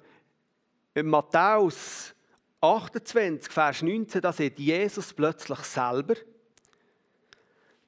in 0.94 1.08
Matthäus 1.08 2.16
28, 2.62 3.52
Vers 3.52 3.82
19, 3.82 4.22
da 4.22 4.32
sieht 4.32 4.58
Jesus 4.58 5.14
plötzlich 5.14 5.60
selber, 5.60 6.16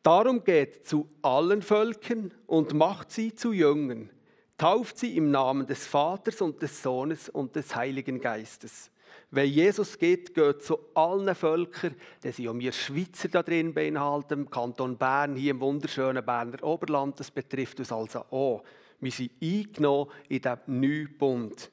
Darum 0.08 0.46
geht 0.46 0.88
zu 0.88 1.10
allen 1.22 1.62
Völkern 1.62 2.34
und 2.46 2.74
macht 2.74 3.12
sie 3.12 3.36
zu 3.36 3.52
Jüngern, 3.52 4.10
tauft 4.58 4.98
sie 4.98 5.18
im 5.18 5.32
Namen 5.32 5.68
des 5.68 5.86
Vaters 5.86 6.40
und 6.40 6.62
des 6.62 6.82
Sohnes 6.82 7.28
und 7.28 7.58
des 7.58 7.76
Heiligen 7.76 8.22
Geistes. 8.22 8.90
Wenn 9.30 9.50
Jesus 9.50 9.98
geht, 9.98 10.34
geht 10.34 10.64
zu 10.64 10.80
allen 10.94 11.36
Völkern, 11.36 11.96
die 12.24 12.32
sind 12.32 12.48
auch 12.48 12.58
wir 12.58 12.72
Schweizer 12.72 13.28
da 13.28 13.44
drin 13.44 13.74
beinhalten, 13.74 14.34
im 14.34 14.50
Kanton 14.50 14.98
Bern, 14.98 15.36
hier 15.36 15.52
im 15.52 15.60
wunderschönen 15.60 16.24
Berner 16.24 16.64
Oberland, 16.64 17.20
das 17.20 17.30
betrifft 17.30 17.80
uns 17.80 17.92
also 17.92 18.20
auch. 18.32 18.64
Wir 19.02 19.12
sind 19.12 19.32
eingenommen 19.42 20.12
in 20.30 20.42
den 20.42 20.58
neuen 20.68 21.18
Bund. 21.18 21.72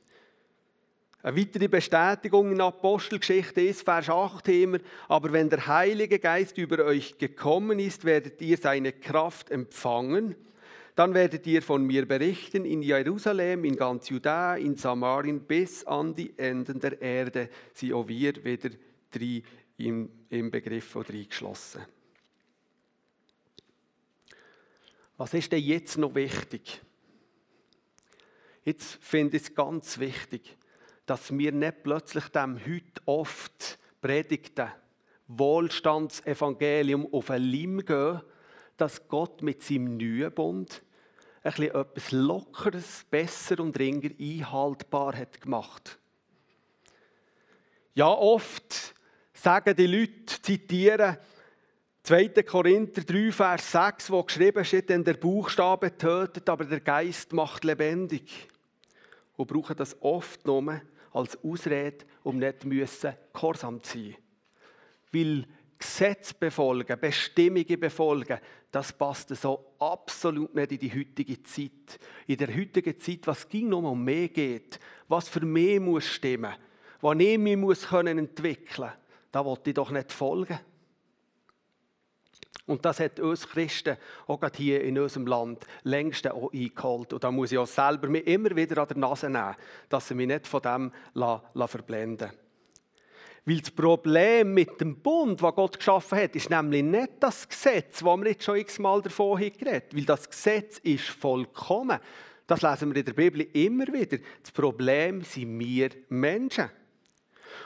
Eine 1.22 1.38
weitere 1.38 1.68
Bestätigung 1.68 2.52
in 2.52 2.60
Apostelgeschichte 2.60 3.62
ist, 3.62 3.82
Vers 3.82 4.10
8 4.10 4.46
immer, 4.48 4.78
aber 5.08 5.32
wenn 5.32 5.48
der 5.48 5.66
Heilige 5.66 6.18
Geist 6.18 6.58
über 6.58 6.84
euch 6.84 7.16
gekommen 7.16 7.78
ist, 7.78 8.04
werdet 8.04 8.42
ihr 8.42 8.58
seine 8.58 8.92
Kraft 8.92 9.50
empfangen. 9.50 10.34
Dann 10.94 11.12
werdet 11.12 11.46
ihr 11.46 11.60
von 11.62 11.84
mir 11.84 12.06
berichten 12.06 12.64
in 12.64 12.82
Jerusalem, 12.82 13.64
in 13.64 13.76
ganz 13.76 14.08
Judäa, 14.08 14.56
in 14.56 14.76
Samarien 14.76 15.40
bis 15.40 15.84
an 15.84 16.14
die 16.14 16.38
Enden 16.38 16.78
der 16.78 17.00
Erde. 17.02 17.50
Sie 17.72 17.92
auch 17.92 18.06
wir 18.06 18.44
wieder 18.44 18.70
drei 19.10 19.42
im, 19.76 20.08
im 20.30 20.50
Begriff 20.50 20.94
oder 20.94 21.12
eingeschlossen. 21.12 21.82
Was 25.16 25.34
ist 25.34 25.50
denn 25.50 25.62
jetzt 25.62 25.98
noch 25.98 26.14
wichtig? 26.14 26.80
Jetzt 28.64 28.98
finde 29.00 29.36
ich 29.36 29.44
es 29.44 29.54
ganz 29.54 29.98
wichtig 29.98 30.56
dass 31.06 31.36
wir 31.36 31.52
nicht 31.52 31.82
plötzlich 31.82 32.28
dem 32.28 32.58
heute 32.58 33.02
oft 33.06 33.78
predigten 34.00 34.70
Wohlstandsevangelium 35.28 37.12
auf 37.12 37.30
ein 37.30 37.42
Leim 37.42 37.84
gehen, 37.84 38.20
dass 38.76 39.08
Gott 39.08 39.42
mit 39.42 39.62
seinem 39.62 39.96
neuen 39.96 40.32
Bund 40.32 40.82
etwas 41.42 42.10
Lockeres, 42.10 43.04
besser 43.10 43.60
und 43.60 43.78
ringer 43.78 44.10
einhaltbar 44.18 45.16
hat 45.16 45.40
gemacht. 45.40 45.98
Ja, 47.94 48.08
oft 48.08 48.94
sagen 49.34 49.76
die 49.76 49.86
Leute, 49.86 50.42
zitieren 50.42 51.18
2. 52.02 52.28
Korinther 52.42 53.02
3, 53.02 53.32
Vers 53.32 53.72
6, 53.72 54.10
wo 54.10 54.22
geschrieben 54.22 54.64
steht, 54.64 54.90
denn 54.90 55.04
der 55.04 55.14
Buchstabe 55.14 55.96
tötet, 55.96 56.48
aber 56.48 56.64
der 56.64 56.80
Geist 56.80 57.32
macht 57.32 57.64
lebendig. 57.64 58.48
Und 59.36 59.48
brauchen 59.48 59.76
das 59.76 59.96
oft 60.02 60.46
nur, 60.46 60.80
als 61.12 61.42
Ausrede, 61.44 62.04
um 62.22 62.38
nicht 62.38 62.66
gehorsam 63.32 63.82
zu 63.82 63.98
sein. 63.98 64.16
Weil 65.12 65.46
Gesetze 65.84 66.34
befolgen, 66.40 66.98
Bestimmungen 66.98 67.78
befolgen, 67.78 68.38
das 68.70 68.90
passt 68.92 69.28
so 69.36 69.74
absolut 69.78 70.54
nicht 70.54 70.72
in 70.72 70.78
die 70.78 70.90
heutige 70.90 71.42
Zeit. 71.42 72.00
In 72.26 72.38
der 72.38 72.56
heutigen 72.56 72.98
Zeit, 72.98 73.26
was 73.26 73.46
ging 73.46 73.68
noch 73.68 73.82
um 73.82 74.02
mehr 74.02 74.28
geht, 74.28 74.80
was 75.08 75.28
für 75.28 75.44
mehr 75.44 75.80
muss 75.80 76.06
stimmen, 76.06 76.54
was 77.02 77.18
ich 77.18 77.38
mich 77.38 77.56
muss 77.56 77.86
können 77.86 78.18
entwickeln, 78.18 78.92
da 79.30 79.44
wollte 79.44 79.70
ich 79.70 79.74
doch 79.74 79.90
nicht 79.90 80.10
folgen. 80.10 80.58
Und 82.66 82.82
das 82.86 82.98
hat 82.98 83.20
uns 83.20 83.46
Christen 83.46 83.98
auch 84.26 84.40
gerade 84.40 84.56
hier 84.56 84.82
in 84.82 84.98
unserem 84.98 85.26
Land 85.26 85.66
längst 85.82 86.26
auch 86.26 86.50
eingeholt. 86.50 87.12
Und 87.12 87.22
da 87.22 87.30
muss 87.30 87.52
ich 87.52 87.58
auch 87.58 87.66
selber 87.66 88.08
mich 88.08 88.26
immer 88.26 88.56
wieder 88.56 88.78
an 88.78 88.88
der 88.88 88.96
Nase 88.96 89.28
nehmen, 89.28 89.54
dass 89.90 90.08
sie 90.08 90.14
mich 90.14 90.28
nicht 90.28 90.46
von 90.46 90.62
dem 90.62 90.90
verblenden 91.12 92.30
lassen. 92.30 92.43
Weil 93.46 93.60
das 93.60 93.70
Problem 93.70 94.54
mit 94.54 94.80
dem 94.80 94.96
Bund, 94.96 95.42
was 95.42 95.54
Gott 95.54 95.76
geschaffen 95.76 96.18
hat, 96.18 96.34
ist 96.34 96.48
nämlich 96.48 96.82
nicht 96.82 97.10
das 97.20 97.46
Gesetz, 97.46 97.98
das 97.98 98.04
wir 98.04 98.26
jetzt 98.28 98.44
schon 98.44 98.56
x-mal 98.56 99.02
davon 99.02 99.38
haben 99.38 99.52
geredet 99.52 99.94
Weil 99.94 100.04
das 100.04 100.28
Gesetz 100.28 100.78
ist 100.78 101.04
vollkommen. 101.04 101.98
Das 102.46 102.62
lesen 102.62 102.94
wir 102.94 103.00
in 103.00 103.04
der 103.04 103.12
Bibel 103.12 103.46
immer 103.52 103.86
wieder. 103.86 104.18
Das 104.42 104.50
Problem 104.50 105.22
sind 105.22 105.58
wir 105.58 105.90
Menschen. 106.08 106.70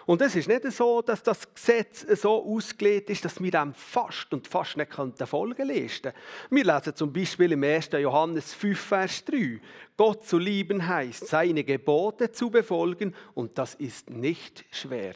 Und 0.07 0.23
es 0.23 0.35
ist 0.37 0.49
nicht 0.49 0.64
so, 0.73 1.03
dass 1.03 1.23
das 1.23 1.53
Gesetz 1.53 2.07
so 2.21 2.43
ausgelegt 2.45 3.11
ist, 3.11 3.25
dass 3.25 3.43
wir 3.43 3.51
dem 3.51 3.75
fast 3.75 4.33
und 4.33 4.47
fast 4.49 4.77
nicht 4.77 4.93
Folgen 5.27 5.69
leisten 5.69 6.12
können. 6.12 6.14
Wir 6.51 6.64
lesen 6.64 6.97
zum 6.97 7.12
Beispiel 7.12 7.53
im 7.53 7.62
1. 7.62 7.91
Johannes 7.93 8.55
5, 8.55 8.81
Vers 8.81 9.25
3. 9.27 9.61
Gott 9.97 10.25
zu 10.25 10.38
lieben 10.38 10.87
heißt, 10.87 11.27
seine 11.27 11.62
Gebote 11.62 12.33
zu 12.33 12.51
befolgen 12.51 13.14
und 13.35 13.59
das 13.59 13.75
ist 13.75 14.09
nicht 14.09 14.64
schwer. 14.71 15.14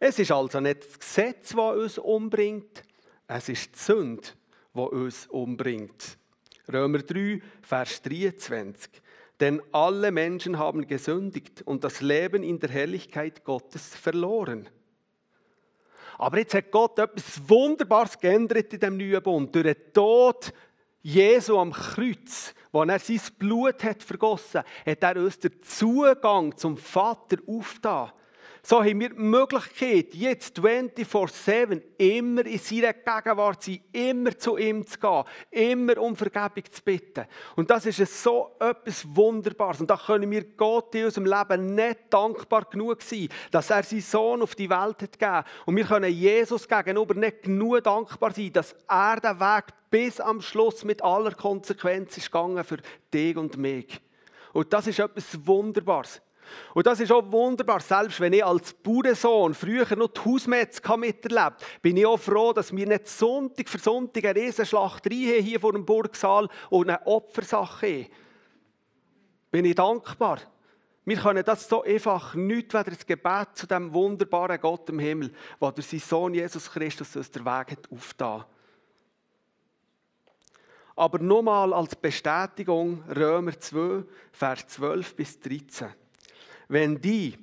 Es 0.00 0.18
ist 0.18 0.30
also 0.30 0.60
nicht 0.60 0.86
das 0.86 0.98
Gesetz, 0.98 1.48
das 1.50 1.76
uns 1.76 1.98
umbringt, 1.98 2.84
es 3.26 3.48
ist 3.48 3.74
die 3.74 3.78
Sünde, 3.78 4.28
die 4.74 4.80
uns 4.80 5.26
umbringt. 5.26 6.18
Römer 6.72 6.98
3, 6.98 7.40
Vers 7.62 8.02
23. 8.02 8.90
Denn 9.40 9.62
alle 9.72 10.10
Menschen 10.10 10.58
haben 10.58 10.86
gesündigt 10.86 11.62
und 11.62 11.84
das 11.84 12.00
Leben 12.00 12.42
in 12.42 12.58
der 12.58 12.70
Herrlichkeit 12.70 13.44
Gottes 13.44 13.94
verloren. 13.94 14.68
Aber 16.18 16.38
jetzt 16.38 16.54
hat 16.54 16.70
Gott 16.70 16.98
etwas 16.98 17.48
Wunderbares 17.48 18.18
geändert 18.18 18.72
in 18.72 18.80
dem 18.80 18.96
neuen 18.96 19.22
Bund. 19.22 19.54
Durch 19.54 19.64
den 19.64 19.92
Tod 19.92 20.52
Jesu 21.00 21.58
am 21.58 21.72
Kreuz, 21.72 22.54
wo 22.72 22.82
er 22.82 22.98
sein 22.98 23.20
Blut 23.38 23.84
hat 23.84 24.02
vergossen, 24.02 24.62
hat 24.84 25.02
er 25.02 25.16
uns 25.16 25.38
den 25.38 25.62
Zugang 25.62 26.56
zum 26.56 26.76
Vater 26.76 27.36
aufgetan. 27.46 28.10
So 28.68 28.84
haben 28.84 29.00
wir 29.00 29.08
die 29.08 29.18
Möglichkeit, 29.18 30.14
jetzt 30.14 30.58
24-7 30.58 31.80
immer 31.96 32.44
in 32.44 32.58
seiner 32.58 32.92
Gegenwart 32.92 33.62
zu 33.62 33.70
sein, 33.70 33.80
immer 33.92 34.36
zu 34.36 34.58
ihm 34.58 34.86
zu 34.86 34.98
gehen, 34.98 35.24
immer 35.50 35.96
um 35.96 36.14
Vergebung 36.14 36.70
zu 36.70 36.82
bitten. 36.84 37.24
Und 37.56 37.70
das 37.70 37.86
ist 37.86 38.22
so 38.22 38.56
etwas 38.60 39.06
Wunderbares. 39.16 39.80
Und 39.80 39.88
da 39.88 39.96
können 39.96 40.30
wir 40.30 40.44
Gott 40.44 40.94
in 40.94 41.06
unserem 41.06 41.24
Leben 41.24 41.74
nicht 41.74 41.98
dankbar 42.10 42.66
genug 42.66 43.00
sein, 43.00 43.30
dass 43.50 43.70
er 43.70 43.82
seinen 43.84 44.02
Sohn 44.02 44.42
auf 44.42 44.54
die 44.54 44.68
Welt 44.68 45.00
hat 45.00 45.18
gegeben. 45.18 45.44
Und 45.64 45.74
wir 45.74 45.86
können 45.86 46.12
Jesus 46.12 46.68
gegenüber 46.68 47.14
nicht 47.14 47.44
genug 47.44 47.82
dankbar 47.84 48.32
sein, 48.32 48.52
dass 48.52 48.76
er 48.86 49.18
den 49.18 49.40
Weg 49.40 49.64
bis 49.88 50.20
am 50.20 50.42
Schluss 50.42 50.84
mit 50.84 51.02
aller 51.02 51.32
Konsequenz 51.32 52.18
ist 52.18 52.30
gegangen 52.30 52.62
für 52.64 52.76
dich 53.14 53.34
und 53.34 53.56
mich. 53.56 53.98
Und 54.52 54.70
das 54.74 54.88
ist 54.88 54.98
etwas 54.98 55.46
Wunderbares. 55.46 56.20
Und 56.74 56.86
das 56.86 57.00
ist 57.00 57.12
auch 57.12 57.30
wunderbar. 57.30 57.80
Selbst 57.80 58.20
wenn 58.20 58.32
ich 58.32 58.44
als 58.44 58.72
Bauernsohn 58.74 59.54
früher 59.54 59.96
noch 59.96 60.08
die 60.08 60.20
Hausmetz 60.20 60.80
miterlebt 60.96 61.64
bin 61.82 61.96
ich 61.96 62.06
auch 62.06 62.18
froh, 62.18 62.52
dass 62.52 62.74
wir 62.74 62.86
nicht 62.86 63.08
Sonntag 63.08 63.68
für 63.68 63.78
Sonntag 63.78 64.24
eine 64.24 64.40
Riesenschlachterei 64.40 65.36
haben 65.36 65.44
hier 65.44 65.60
vor 65.60 65.72
dem 65.72 65.84
Burgsaal 65.84 66.48
und 66.70 66.88
eine 66.88 67.06
Opfersache 67.06 67.86
haben. 67.86 68.06
Bin 69.50 69.64
ich 69.64 69.74
dankbar. 69.74 70.38
Wir 71.04 71.16
können 71.16 71.42
das 71.42 71.66
so 71.66 71.82
einfach 71.82 72.34
nicht 72.34 72.74
weder 72.74 72.90
das 72.90 73.06
Gebet 73.06 73.48
zu 73.54 73.66
dem 73.66 73.94
wunderbaren 73.94 74.60
Gott 74.60 74.90
im 74.90 74.98
Himmel, 74.98 75.32
der 75.58 75.82
seinen 75.82 76.00
Sohn 76.00 76.34
Jesus 76.34 76.70
Christus 76.70 77.16
aus 77.16 77.30
der 77.30 77.46
Weg 77.46 77.70
hat 77.70 77.90
aufgetan. 77.90 78.44
Aber 80.94 81.18
nochmal 81.20 81.72
als 81.72 81.96
Bestätigung 81.96 83.02
Römer 83.04 83.58
2, 83.58 84.02
Vers 84.32 84.66
12 84.66 85.16
bis 85.16 85.40
13. 85.40 85.88
Wenn 86.68 87.00
die, 87.00 87.34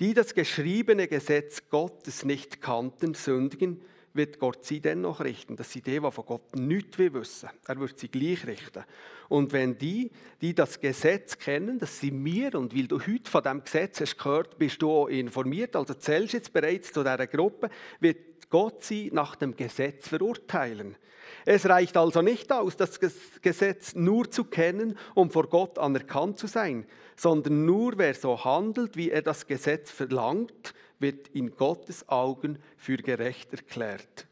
die 0.00 0.14
das 0.14 0.34
geschriebene 0.34 1.06
Gesetz 1.06 1.68
Gottes 1.70 2.24
nicht 2.24 2.60
kannten, 2.60 3.14
sündigen, 3.14 3.80
wird 4.14 4.38
Gott 4.38 4.64
sie 4.64 4.80
dennoch 4.80 5.20
richten. 5.20 5.56
Das 5.56 5.72
sind 5.72 5.86
die, 5.86 5.98
die 5.98 6.10
von 6.10 6.24
Gott 6.26 6.56
nichts 6.56 6.98
wissen. 6.98 7.50
Er 7.66 7.78
wird 7.78 7.98
sie 7.98 8.08
gleich 8.08 8.46
richten. 8.46 8.84
Und 9.28 9.52
wenn 9.52 9.78
die, 9.78 10.10
die 10.40 10.54
das 10.54 10.80
Gesetz 10.80 11.38
kennen, 11.38 11.78
das 11.78 12.00
sind 12.00 12.24
wir, 12.24 12.54
und 12.54 12.76
weil 12.76 12.86
du 12.86 13.00
heute 13.00 13.30
von 13.30 13.42
diesem 13.42 13.64
Gesetz 13.64 14.00
hast 14.00 14.18
gehört, 14.18 14.58
bist 14.58 14.82
du 14.82 14.90
auch 14.90 15.06
informiert, 15.06 15.74
also 15.76 15.94
zählst 15.94 16.34
jetzt 16.34 16.52
bereits 16.52 16.92
zu 16.92 17.02
dieser 17.02 17.26
Gruppe, 17.26 17.70
wird 18.00 18.50
Gott 18.50 18.84
sie 18.84 19.10
nach 19.12 19.36
dem 19.36 19.56
Gesetz 19.56 20.08
verurteilen. 20.08 20.96
Es 21.44 21.66
reicht 21.66 21.96
also 21.96 22.20
nicht 22.20 22.52
aus, 22.52 22.76
das 22.76 23.00
Gesetz 23.00 23.94
nur 23.94 24.30
zu 24.30 24.44
kennen, 24.44 24.98
um 25.14 25.30
vor 25.30 25.48
Gott 25.48 25.78
anerkannt 25.78 26.38
zu 26.38 26.46
sein, 26.46 26.86
sondern 27.16 27.64
nur 27.64 27.96
wer 27.96 28.14
so 28.14 28.44
handelt, 28.44 28.96
wie 28.96 29.10
er 29.10 29.22
das 29.22 29.46
Gesetz 29.46 29.90
verlangt, 29.90 30.74
wird 31.02 31.28
in 31.28 31.56
Gottes 31.56 32.08
Augen 32.08 32.58
für 32.76 32.96
gerecht 32.96 33.52
erklärt. 33.52 34.26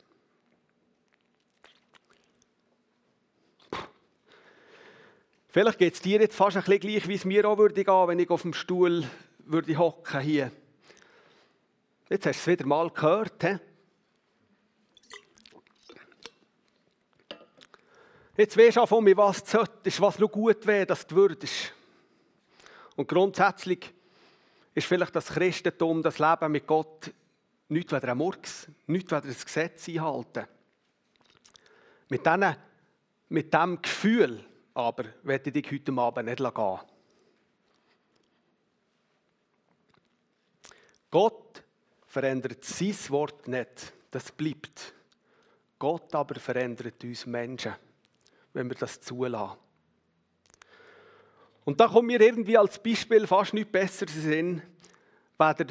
Vielleicht 5.49 5.79
geht 5.79 5.95
es 5.95 6.01
dir 6.01 6.21
jetzt 6.21 6.37
fast 6.37 6.57
ein 6.57 6.63
bisschen 6.63 6.81
gleich, 6.81 7.09
wie 7.09 7.15
es 7.15 7.25
mir 7.25 7.45
auch 7.49 7.59
würde 7.59 7.85
gehen, 7.85 8.09
wenn 8.09 8.21
ich 8.21 8.31
auf 8.31 8.43
dem 8.43 8.55
Stuhl 8.55 9.05
würde 9.41 9.77
hocken 9.77 10.21
hier. 10.21 10.53
Jetzt 12.09 12.27
hast 12.27 12.47
du 12.47 12.53
es 12.53 12.59
wieder 12.59 12.67
mal 12.67 12.89
gehört. 12.91 13.43
He? 13.43 13.57
Jetzt 18.37 18.57
weisst 18.57 18.77
du 18.77 18.87
von 18.87 19.03
mir, 19.03 19.17
was 19.17 19.43
du 19.43 19.51
solltest, 19.51 20.01
was 20.01 20.19
noch 20.19 20.31
gut 20.31 20.67
wäre, 20.67 20.87
dass 20.87 21.07
du 21.07 21.17
würdest. 21.17 21.75
Und 22.95 23.09
grundsätzlich 23.09 23.93
ist 24.75 24.87
vielleicht 24.87 25.15
das 25.17 25.27
Christentum, 25.27 26.03
das 26.03 26.19
Leben 26.19 26.53
mit 26.53 26.67
Gott, 26.67 27.13
nichts 27.69 27.93
weder 27.93 28.09
ein 28.09 28.19
Murks, 28.19 28.69
nichts 28.87 29.11
weder 29.11 29.25
ein 29.25 29.37
Gesetz 29.45 29.89
einhalten. 29.89 30.47
Mit, 32.09 32.27
denen, 32.27 32.57
mit 33.29 33.53
diesem 33.53 33.81
Gefühl 33.81 34.45
aber 34.75 35.05
werde 35.23 35.51
ich 35.51 35.55
dich 35.55 35.73
heute 35.73 35.93
Abend 36.01 36.29
nicht 36.29 36.55
gehen. 36.55 36.79
Gott 41.11 41.63
verändert 42.07 42.65
sein 42.65 42.97
Wort 43.09 43.49
nicht, 43.49 43.93
das 44.11 44.31
bleibt. 44.33 44.95
Gott 45.79 46.15
aber 46.15 46.39
verändert 46.39 47.03
uns 47.05 47.27
Menschen, 47.27 47.75
wenn 48.53 48.69
wir 48.69 48.77
das 48.77 49.01
zulassen. 49.01 49.59
Und 51.71 51.79
da 51.79 51.87
kommt 51.87 52.09
mir 52.09 52.21
irgendwie 52.21 52.59
als 52.59 52.83
Beispiel 52.83 53.29
fast 53.29 53.55
nichts 53.55 53.71
Besseres 53.71 54.25
in 54.25 54.61
weder 55.39 55.67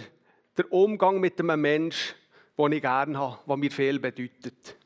der 0.57 0.71
Umgang 0.71 1.19
mit 1.19 1.37
einem 1.41 1.59
Menschen, 1.59 2.15
den 2.57 2.71
ich 2.71 2.81
gerne 2.81 3.19
habe, 3.19 3.39
der 3.45 3.57
mir 3.57 3.69
viel 3.69 3.99
bedeutet. 3.99 4.77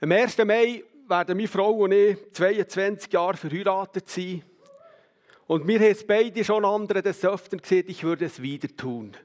Am 0.00 0.12
1. 0.12 0.38
Mai 0.38 0.84
werden 1.08 1.36
meine 1.36 1.48
Frau 1.48 1.72
und 1.72 1.90
ich 1.90 2.16
22 2.30 3.12
Jahre 3.12 3.36
verheiratet 3.36 4.08
sein. 4.08 4.44
Und 5.48 5.66
wir 5.66 5.80
haben 5.80 6.06
beide 6.06 6.44
schon 6.44 6.64
andere 6.64 7.02
des 7.02 7.24
Öfteren 7.24 7.60
gesehen, 7.60 7.86
ich 7.88 8.04
würde 8.04 8.26
es 8.26 8.40
wieder 8.40 8.68
tun. 8.76 9.16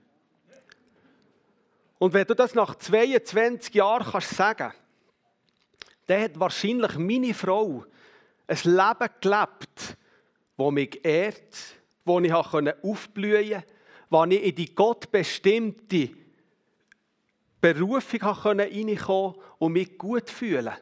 Und 2.00 2.16
wenn 2.16 2.26
du 2.26 2.34
das 2.34 2.56
nach 2.56 2.74
22 2.74 3.76
Jahren 3.76 4.08
kannst 4.12 4.32
sagen, 4.32 4.74
dann 6.08 6.24
hat 6.24 6.40
wahrscheinlich 6.40 6.98
meine 6.98 7.36
Frau 7.36 7.86
ein 8.48 8.58
Leben 8.64 9.10
gelebt, 9.22 9.98
das 10.58 10.72
mich 10.72 11.06
ehrt, 11.06 11.56
wo 12.04 12.20
ich 12.20 12.34
aufblühen 12.34 13.52
konnte, 13.52 13.68
wo 14.10 14.24
ich 14.26 14.44
in 14.44 14.56
die 14.56 14.74
gottbestimmte 14.74 16.10
Berufung 17.62 18.22
reinkommen 18.22 18.98
konnte 18.98 19.40
und 19.60 19.74
mich 19.74 19.98
gut 19.98 20.30
fühlen 20.30 20.74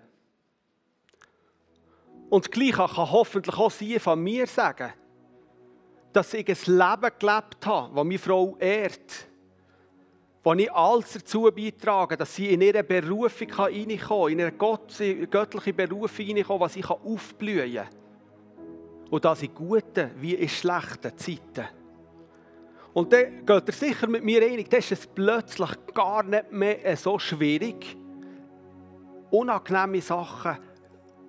Und 2.29 2.51
gleich 2.51 2.71
kann 2.75 3.11
hoffentlich 3.11 3.55
auch 3.55 3.71
sie 3.71 3.99
von 3.99 4.21
mir 4.21 4.47
sagen, 4.47 4.93
dass 6.13 6.33
ich 6.33 6.47
ein 6.47 6.77
Leben 6.77 7.11
gelebt 7.19 7.65
habe, 7.65 7.95
das 7.95 8.03
meine 8.05 8.19
Frau 8.19 8.55
ehrt 8.57 9.27
wo 10.45 10.53
ich 10.53 10.71
alles 10.71 11.13
dazu 11.13 11.49
beitrage, 11.51 12.15
dass 12.15 12.35
sie 12.35 12.49
in 12.49 12.61
ihre 12.61 12.83
Berufung 12.83 13.51
reinkommen 13.51 13.97
kann, 13.97 14.31
in 14.31 14.39
ihre 14.39 14.51
göttliche 14.51 15.73
Berufung 15.73 16.27
reinkommen 16.27 16.59
was 16.59 16.73
sie 16.73 16.85
aufblühen 16.85 17.73
kann. 17.73 18.04
Und 19.09 19.25
das 19.25 19.43
in 19.43 19.53
guten 19.53 20.11
wie 20.17 20.33
in 20.33 20.49
schlechten 20.49 21.17
Zeiten. 21.17 21.67
Und 22.93 23.11
dann 23.11 23.45
geht 23.45 23.67
er 23.67 23.73
sicher 23.73 24.07
mit 24.07 24.23
mir 24.23 24.41
einig, 24.41 24.69
dann 24.69 24.79
ist 24.79 24.91
es 24.91 25.05
plötzlich 25.05 25.69
gar 25.93 26.23
nicht 26.23 26.51
mehr 26.51 26.95
so 26.95 27.19
schwierig, 27.19 27.97
unangenehme 29.31 30.01
Sachen 30.01 30.57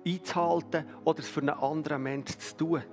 einzuhalten 0.05 0.85
oder 1.03 1.19
es 1.19 1.27
für 1.27 1.41
einen 1.41 1.49
anderen 1.49 2.03
Menschen 2.03 2.39
zu 2.39 2.57
tun. 2.57 2.83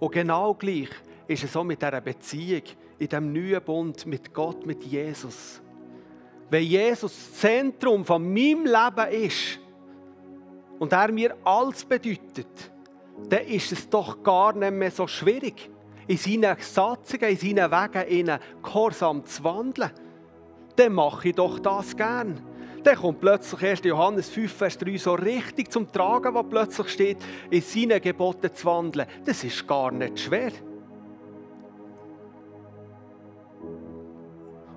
Und 0.00 0.12
genau 0.12 0.54
gleich 0.54 0.88
ist 1.28 1.44
es 1.44 1.52
so 1.52 1.62
mit 1.62 1.82
dieser 1.82 2.00
Beziehung 2.00 2.62
in 2.98 3.08
diesem 3.08 3.32
neuen 3.32 3.62
Bund 3.62 4.06
mit 4.06 4.32
Gott, 4.32 4.64
mit 4.64 4.82
Jesus. 4.84 5.60
Wenn 6.50 6.64
Jesus 6.64 7.12
das 7.12 7.40
Zentrum 7.40 8.04
von 8.04 8.22
meinem 8.22 8.64
Leben 8.64 9.26
ist 9.26 9.60
und 10.82 10.92
er 10.92 11.12
mir 11.12 11.36
alles 11.44 11.84
bedeutet, 11.84 12.72
dann 13.28 13.46
ist 13.46 13.70
es 13.70 13.88
doch 13.88 14.20
gar 14.20 14.52
nicht 14.52 14.72
mehr 14.72 14.90
so 14.90 15.06
schwierig, 15.06 15.70
in 16.08 16.16
seinen 16.16 16.56
Satzungen, 16.58 17.30
in 17.30 17.36
seinen 17.36 17.70
Wegen 17.70 18.08
in 18.08 18.38
Gehorsam 18.60 19.24
zu 19.24 19.44
wandeln. 19.44 19.92
Dann 20.74 20.92
mache 20.92 21.28
ich 21.28 21.36
doch 21.36 21.60
das 21.60 21.96
gern. 21.96 22.44
Dann 22.82 22.96
kommt 22.96 23.20
plötzlich 23.20 23.62
1. 23.62 23.84
Johannes 23.84 24.28
5, 24.30 24.52
Vers 24.52 24.76
3 24.78 24.96
so 24.96 25.14
richtig 25.14 25.70
zum 25.70 25.86
Tragen, 25.86 26.34
was 26.34 26.46
plötzlich 26.50 26.88
steht, 26.88 27.18
in 27.48 27.62
seinen 27.62 28.00
Geboten 28.02 28.52
zu 28.52 28.66
wandeln. 28.66 29.06
Das 29.24 29.44
ist 29.44 29.64
gar 29.64 29.92
nicht 29.92 30.18
schwer. 30.18 30.50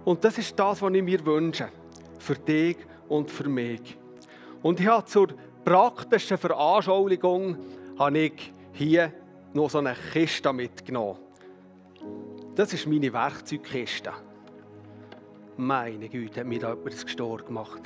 Und 0.04 0.24
das 0.24 0.38
ist 0.38 0.60
das, 0.60 0.84
was 0.84 0.94
ich 0.94 1.02
mir 1.02 1.26
wünsche. 1.26 1.70
Für 2.20 2.36
dich 2.36 2.78
und 3.10 3.32
für 3.32 3.50
mich. 3.50 3.98
Und 4.62 4.80
ich 4.80 4.88
habe 4.88 5.06
zur 5.06 5.28
praktischen 5.66 6.38
Veranschauligung 6.38 7.58
habe 7.98 8.20
ich 8.20 8.54
hier 8.74 9.12
noch 9.54 9.70
so 9.70 9.80
eine 9.80 9.96
Kiste 10.14 10.54
mitgenommen. 10.54 11.18
Das 12.54 12.72
ist 12.72 12.88
meine 12.88 13.12
Werkzeugkiste. 13.12 14.14
Meine 15.58 16.08
Güte, 16.08 16.42
hat 16.42 16.48
mir 16.48 16.60
da 16.60 16.70
jemand 16.70 16.94
das 16.94 17.06
Gestor 17.06 17.40
gemacht. 17.40 17.82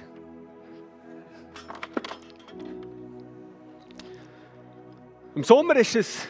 Im 5.36 5.44
Sommer 5.44 5.78
ist 5.78 5.96
es 5.96 6.28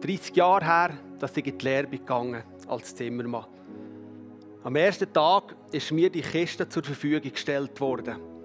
30 0.00 0.34
Jahre 0.34 0.64
her, 0.64 0.90
dass 1.20 1.36
ich 1.36 1.46
in 1.46 1.56
die 1.56 1.64
Lehre 1.64 1.86
gegangen 1.86 2.42
als 2.66 2.94
Zimmermann. 2.94 3.46
Am 4.64 4.74
ersten 4.74 5.12
Tag 5.12 5.54
ist 5.70 5.92
mir 5.92 6.10
die 6.10 6.22
Kiste 6.22 6.68
zur 6.68 6.82
Verfügung 6.82 7.30
gestellt 7.30 7.80
worden. 7.80 8.35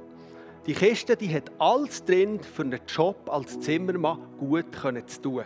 Die 0.68 0.74
Kiste 0.74 1.16
die 1.16 1.34
hat 1.34 1.52
alles 1.58 2.06
drin, 2.06 2.40
für 2.40 2.62
einen 2.62 2.80
Job 2.88 3.30
als 3.32 3.60
Zimmermann 3.60 4.20
gut 4.38 4.66
zu 5.08 5.22
tun. 5.22 5.44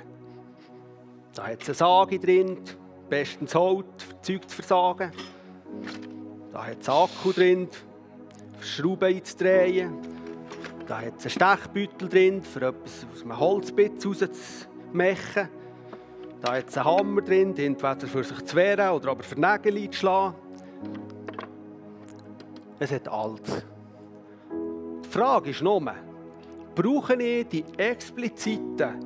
Da 1.34 1.48
hat 1.48 1.62
es 1.62 1.70
eine 1.70 1.76
Sage 1.76 2.20
drin, 2.20 2.58
bestens 3.10 3.56
Holz, 3.56 3.86
Zeug 4.22 4.50
zu 4.50 4.56
versagen. 4.56 5.12
Da 6.52 6.66
hat 6.66 6.82
es 6.82 6.90
Akku 6.90 7.32
drin, 7.32 7.70
Schrauben 8.60 9.16
einzudrehen. 9.16 9.94
Da 10.88 11.02
hat 11.02 11.18
es 11.18 11.26
einen 11.26 11.58
Stechbeutel 11.58 12.10
drin, 12.10 12.44
für 12.44 12.68
etwas 12.68 13.06
aus 13.14 13.22
einem 13.24 13.40
Holzbitz 13.40 14.06
rauszumachen. 14.06 15.50
Da 16.42 16.58
hat 16.58 16.70
es 16.70 16.78
einen 16.78 16.86
Hammer 16.86 17.22
drin, 17.22 17.56
entweder 17.58 18.08
für 18.08 18.24
sich 18.24 18.46
zu 18.46 18.56
wehren 18.56 18.92
oder 18.92 19.12
aber 19.12 19.24
für 19.24 19.40
Nägel 19.40 19.78
einzuschlagen. 19.78 20.36
Es 22.80 22.92
hat 22.92 23.08
alles. 23.08 23.66
Die 25.16 25.20
Frage 25.22 25.52
ist 25.52 25.62
nur, 25.62 25.82
brauche 26.76 27.14
ich 27.16 27.48
die 27.48 27.64
expliziten 27.78 29.00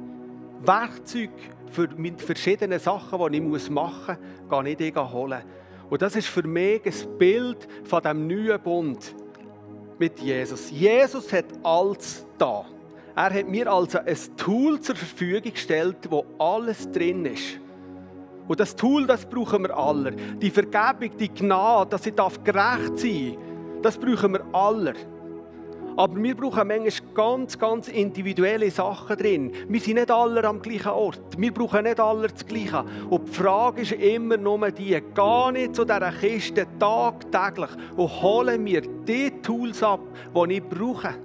Werkzeuge 0.65 1.29
für 1.69 1.87
verschiedene 2.17 2.79
Sachen, 2.79 3.31
die 3.31 3.37
ich 3.37 3.69
machen 3.69 4.17
muss, 4.49 4.65
ich 4.65 4.75
die 4.75 4.95
holen. 4.95 5.43
Und 5.87 6.01
das 6.01 6.15
ist 6.15 6.27
für 6.27 6.41
mich 6.41 6.83
ein 6.83 7.17
Bild 7.19 7.67
von 7.83 8.01
dem 8.01 8.25
neuen 8.25 8.59
Bund 8.59 9.13
mit 9.99 10.19
Jesus. 10.19 10.71
Jesus 10.71 11.31
hat 11.31 11.45
alles 11.61 12.25
da. 12.39 12.65
Er 13.15 13.31
hat 13.31 13.47
mir 13.47 13.71
also 13.71 13.99
ein 13.99 14.17
Tool 14.35 14.79
zur 14.79 14.95
Verfügung 14.95 15.53
gestellt, 15.53 16.09
wo 16.09 16.25
alles 16.39 16.89
drin 16.89 17.23
ist. 17.25 17.59
Und 18.47 18.59
das 18.59 18.75
Tool, 18.75 19.05
das 19.05 19.27
brauchen 19.27 19.61
wir 19.61 19.77
alle. 19.77 20.13
Die 20.13 20.49
Vergebung, 20.49 21.15
die 21.19 21.29
Gnade, 21.29 21.91
dass 21.91 22.07
ich 22.07 22.15
gerecht 22.15 22.97
sein 22.97 23.35
darf 23.35 23.83
das 23.83 23.97
brauchen 23.97 24.33
wir 24.33 24.43
alle. 24.51 24.93
Aber 25.95 26.15
wir 26.21 26.35
brauchen 26.35 26.67
manchmal 26.67 27.13
ganz, 27.13 27.57
ganz 27.57 27.87
individuelle 27.87 28.71
Sachen 28.71 29.17
drin. 29.17 29.51
Wir 29.67 29.79
sind 29.79 29.95
nicht 29.95 30.11
alle 30.11 30.43
am 30.43 30.61
gleichen 30.61 30.89
Ort. 30.89 31.19
Wir 31.37 31.53
brauchen 31.53 31.83
nicht 31.83 31.99
alle 31.99 32.27
das 32.27 32.45
Gleiche. 32.45 32.83
Und 33.09 33.27
die 33.27 33.33
Frage 33.33 33.81
ist 33.81 33.91
immer 33.91 34.37
nur 34.37 34.71
die, 34.71 35.01
geh 35.13 35.51
nicht 35.51 35.75
zu 35.75 35.83
dieser 35.83 36.11
Kiste 36.11 36.67
tagtäglich 36.79 37.69
und 37.95 38.21
hole 38.21 38.57
mir 38.57 38.81
die 38.81 39.31
Tools 39.41 39.83
ab, 39.83 40.01
die 40.33 40.53
ich 40.53 40.63
brauche. 40.63 41.15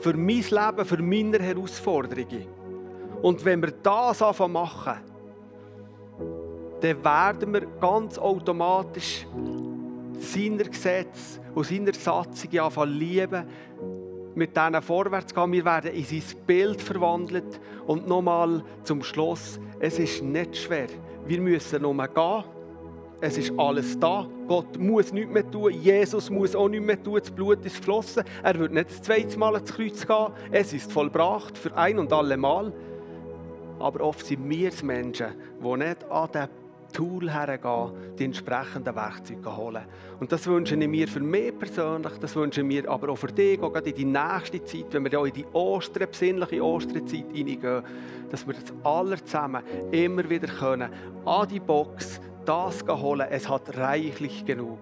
Für 0.00 0.14
mein 0.16 0.44
Leben, 0.50 0.84
für 0.84 1.02
meine 1.02 1.38
Herausforderungen. 1.38 2.46
Und 3.22 3.44
wenn 3.44 3.62
wir 3.62 3.72
das 3.82 4.22
anfangen 4.22 4.52
machen, 4.52 4.94
dann 6.80 7.04
werden 7.04 7.52
wir 7.52 7.66
ganz 7.80 8.18
automatisch 8.18 9.26
seiner 10.20 10.64
Gesetze 10.64 11.40
und 11.54 11.66
seiner 11.66 11.94
Satzung 11.94 12.58
anfangen 12.58 12.98
lieben, 12.98 13.44
mit 14.34 14.56
denen 14.56 14.82
vorwärts 14.82 15.34
gehen. 15.34 15.52
Wir 15.52 15.64
werden 15.64 15.92
in 15.92 16.04
sein 16.04 16.22
Bild 16.46 16.80
verwandelt. 16.80 17.60
Und 17.86 18.06
nochmal 18.06 18.62
zum 18.84 19.02
Schluss, 19.02 19.58
es 19.80 19.98
ist 19.98 20.22
nicht 20.22 20.56
schwer. 20.56 20.86
Wir 21.26 21.40
müssen 21.40 21.82
nur 21.82 22.06
gehen. 22.06 22.44
Es 23.20 23.36
ist 23.36 23.52
alles 23.58 23.98
da. 23.98 24.28
Gott 24.46 24.78
muss 24.78 25.12
nichts 25.12 25.32
mehr 25.32 25.50
tun. 25.50 25.72
Jesus 25.72 26.30
muss 26.30 26.54
auch 26.54 26.68
nichts 26.68 26.86
mehr 26.86 27.02
tun. 27.02 27.18
Das 27.18 27.30
Blut 27.32 27.64
ist 27.64 27.78
geflossen. 27.78 28.22
Er 28.44 28.58
wird 28.58 28.72
nicht 28.72 28.90
das 28.90 29.02
zweite 29.02 29.36
Mal 29.36 29.56
ins 29.56 29.72
Kreuz 29.72 30.06
gehen. 30.06 30.28
Es 30.52 30.72
ist 30.72 30.92
vollbracht 30.92 31.58
für 31.58 31.76
ein 31.76 31.98
und 31.98 32.12
alle 32.12 32.36
Mal. 32.36 32.72
Aber 33.80 34.04
oft 34.04 34.24
sind 34.24 34.48
wir 34.48 34.70
Menschen, 34.82 35.34
die 35.60 35.76
nicht 35.76 36.04
an 36.10 36.30
den 36.32 36.48
Tool 36.92 37.30
hergehen, 37.30 37.92
die 38.18 38.24
entsprechenden 38.24 38.94
Werkzeuge 38.94 39.56
holen. 39.56 39.84
Und 40.20 40.32
das 40.32 40.46
wünsche 40.46 40.74
ich 40.74 40.88
mir 40.88 41.08
für 41.08 41.20
mich 41.20 41.56
persönlich, 41.58 42.12
das 42.20 42.34
wünsche 42.34 42.60
ich 42.60 42.66
mir 42.66 42.88
aber 42.88 43.10
auch 43.10 43.16
für 43.16 43.28
dich, 43.28 43.60
auch 43.60 43.72
gerade 43.72 43.90
in 43.90 43.96
die 43.96 44.04
nächste 44.04 44.64
Zeit, 44.64 44.86
wenn 44.92 45.04
wir 45.04 45.12
ja 45.12 45.24
in 45.24 45.32
die 45.32 45.46
Ostern, 45.52 46.08
besinnliche 46.08 46.64
Osterzeit 46.64 47.26
hineingehen, 47.32 47.82
dass 48.30 48.46
wir 48.46 48.54
das 48.54 48.72
alle 48.82 49.22
zusammen 49.22 49.62
immer 49.90 50.28
wieder 50.28 50.48
können, 50.48 50.90
an 51.24 51.48
die 51.48 51.60
Box 51.60 52.20
das 52.44 52.84
holen. 52.86 53.26
Es 53.30 53.48
hat 53.48 53.76
reichlich 53.76 54.44
genug. 54.44 54.78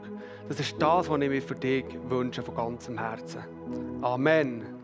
Das 0.49 0.61
ist 0.61 0.81
das, 0.81 1.09
was 1.09 1.21
ich 1.21 1.29
mir 1.29 1.43
für 1.43 1.57
dich 1.57 1.85
wünsche 2.09 2.43
von 2.43 2.55
ganzem 2.55 2.99
Herzen. 2.99 3.43
Amen. 4.01 4.76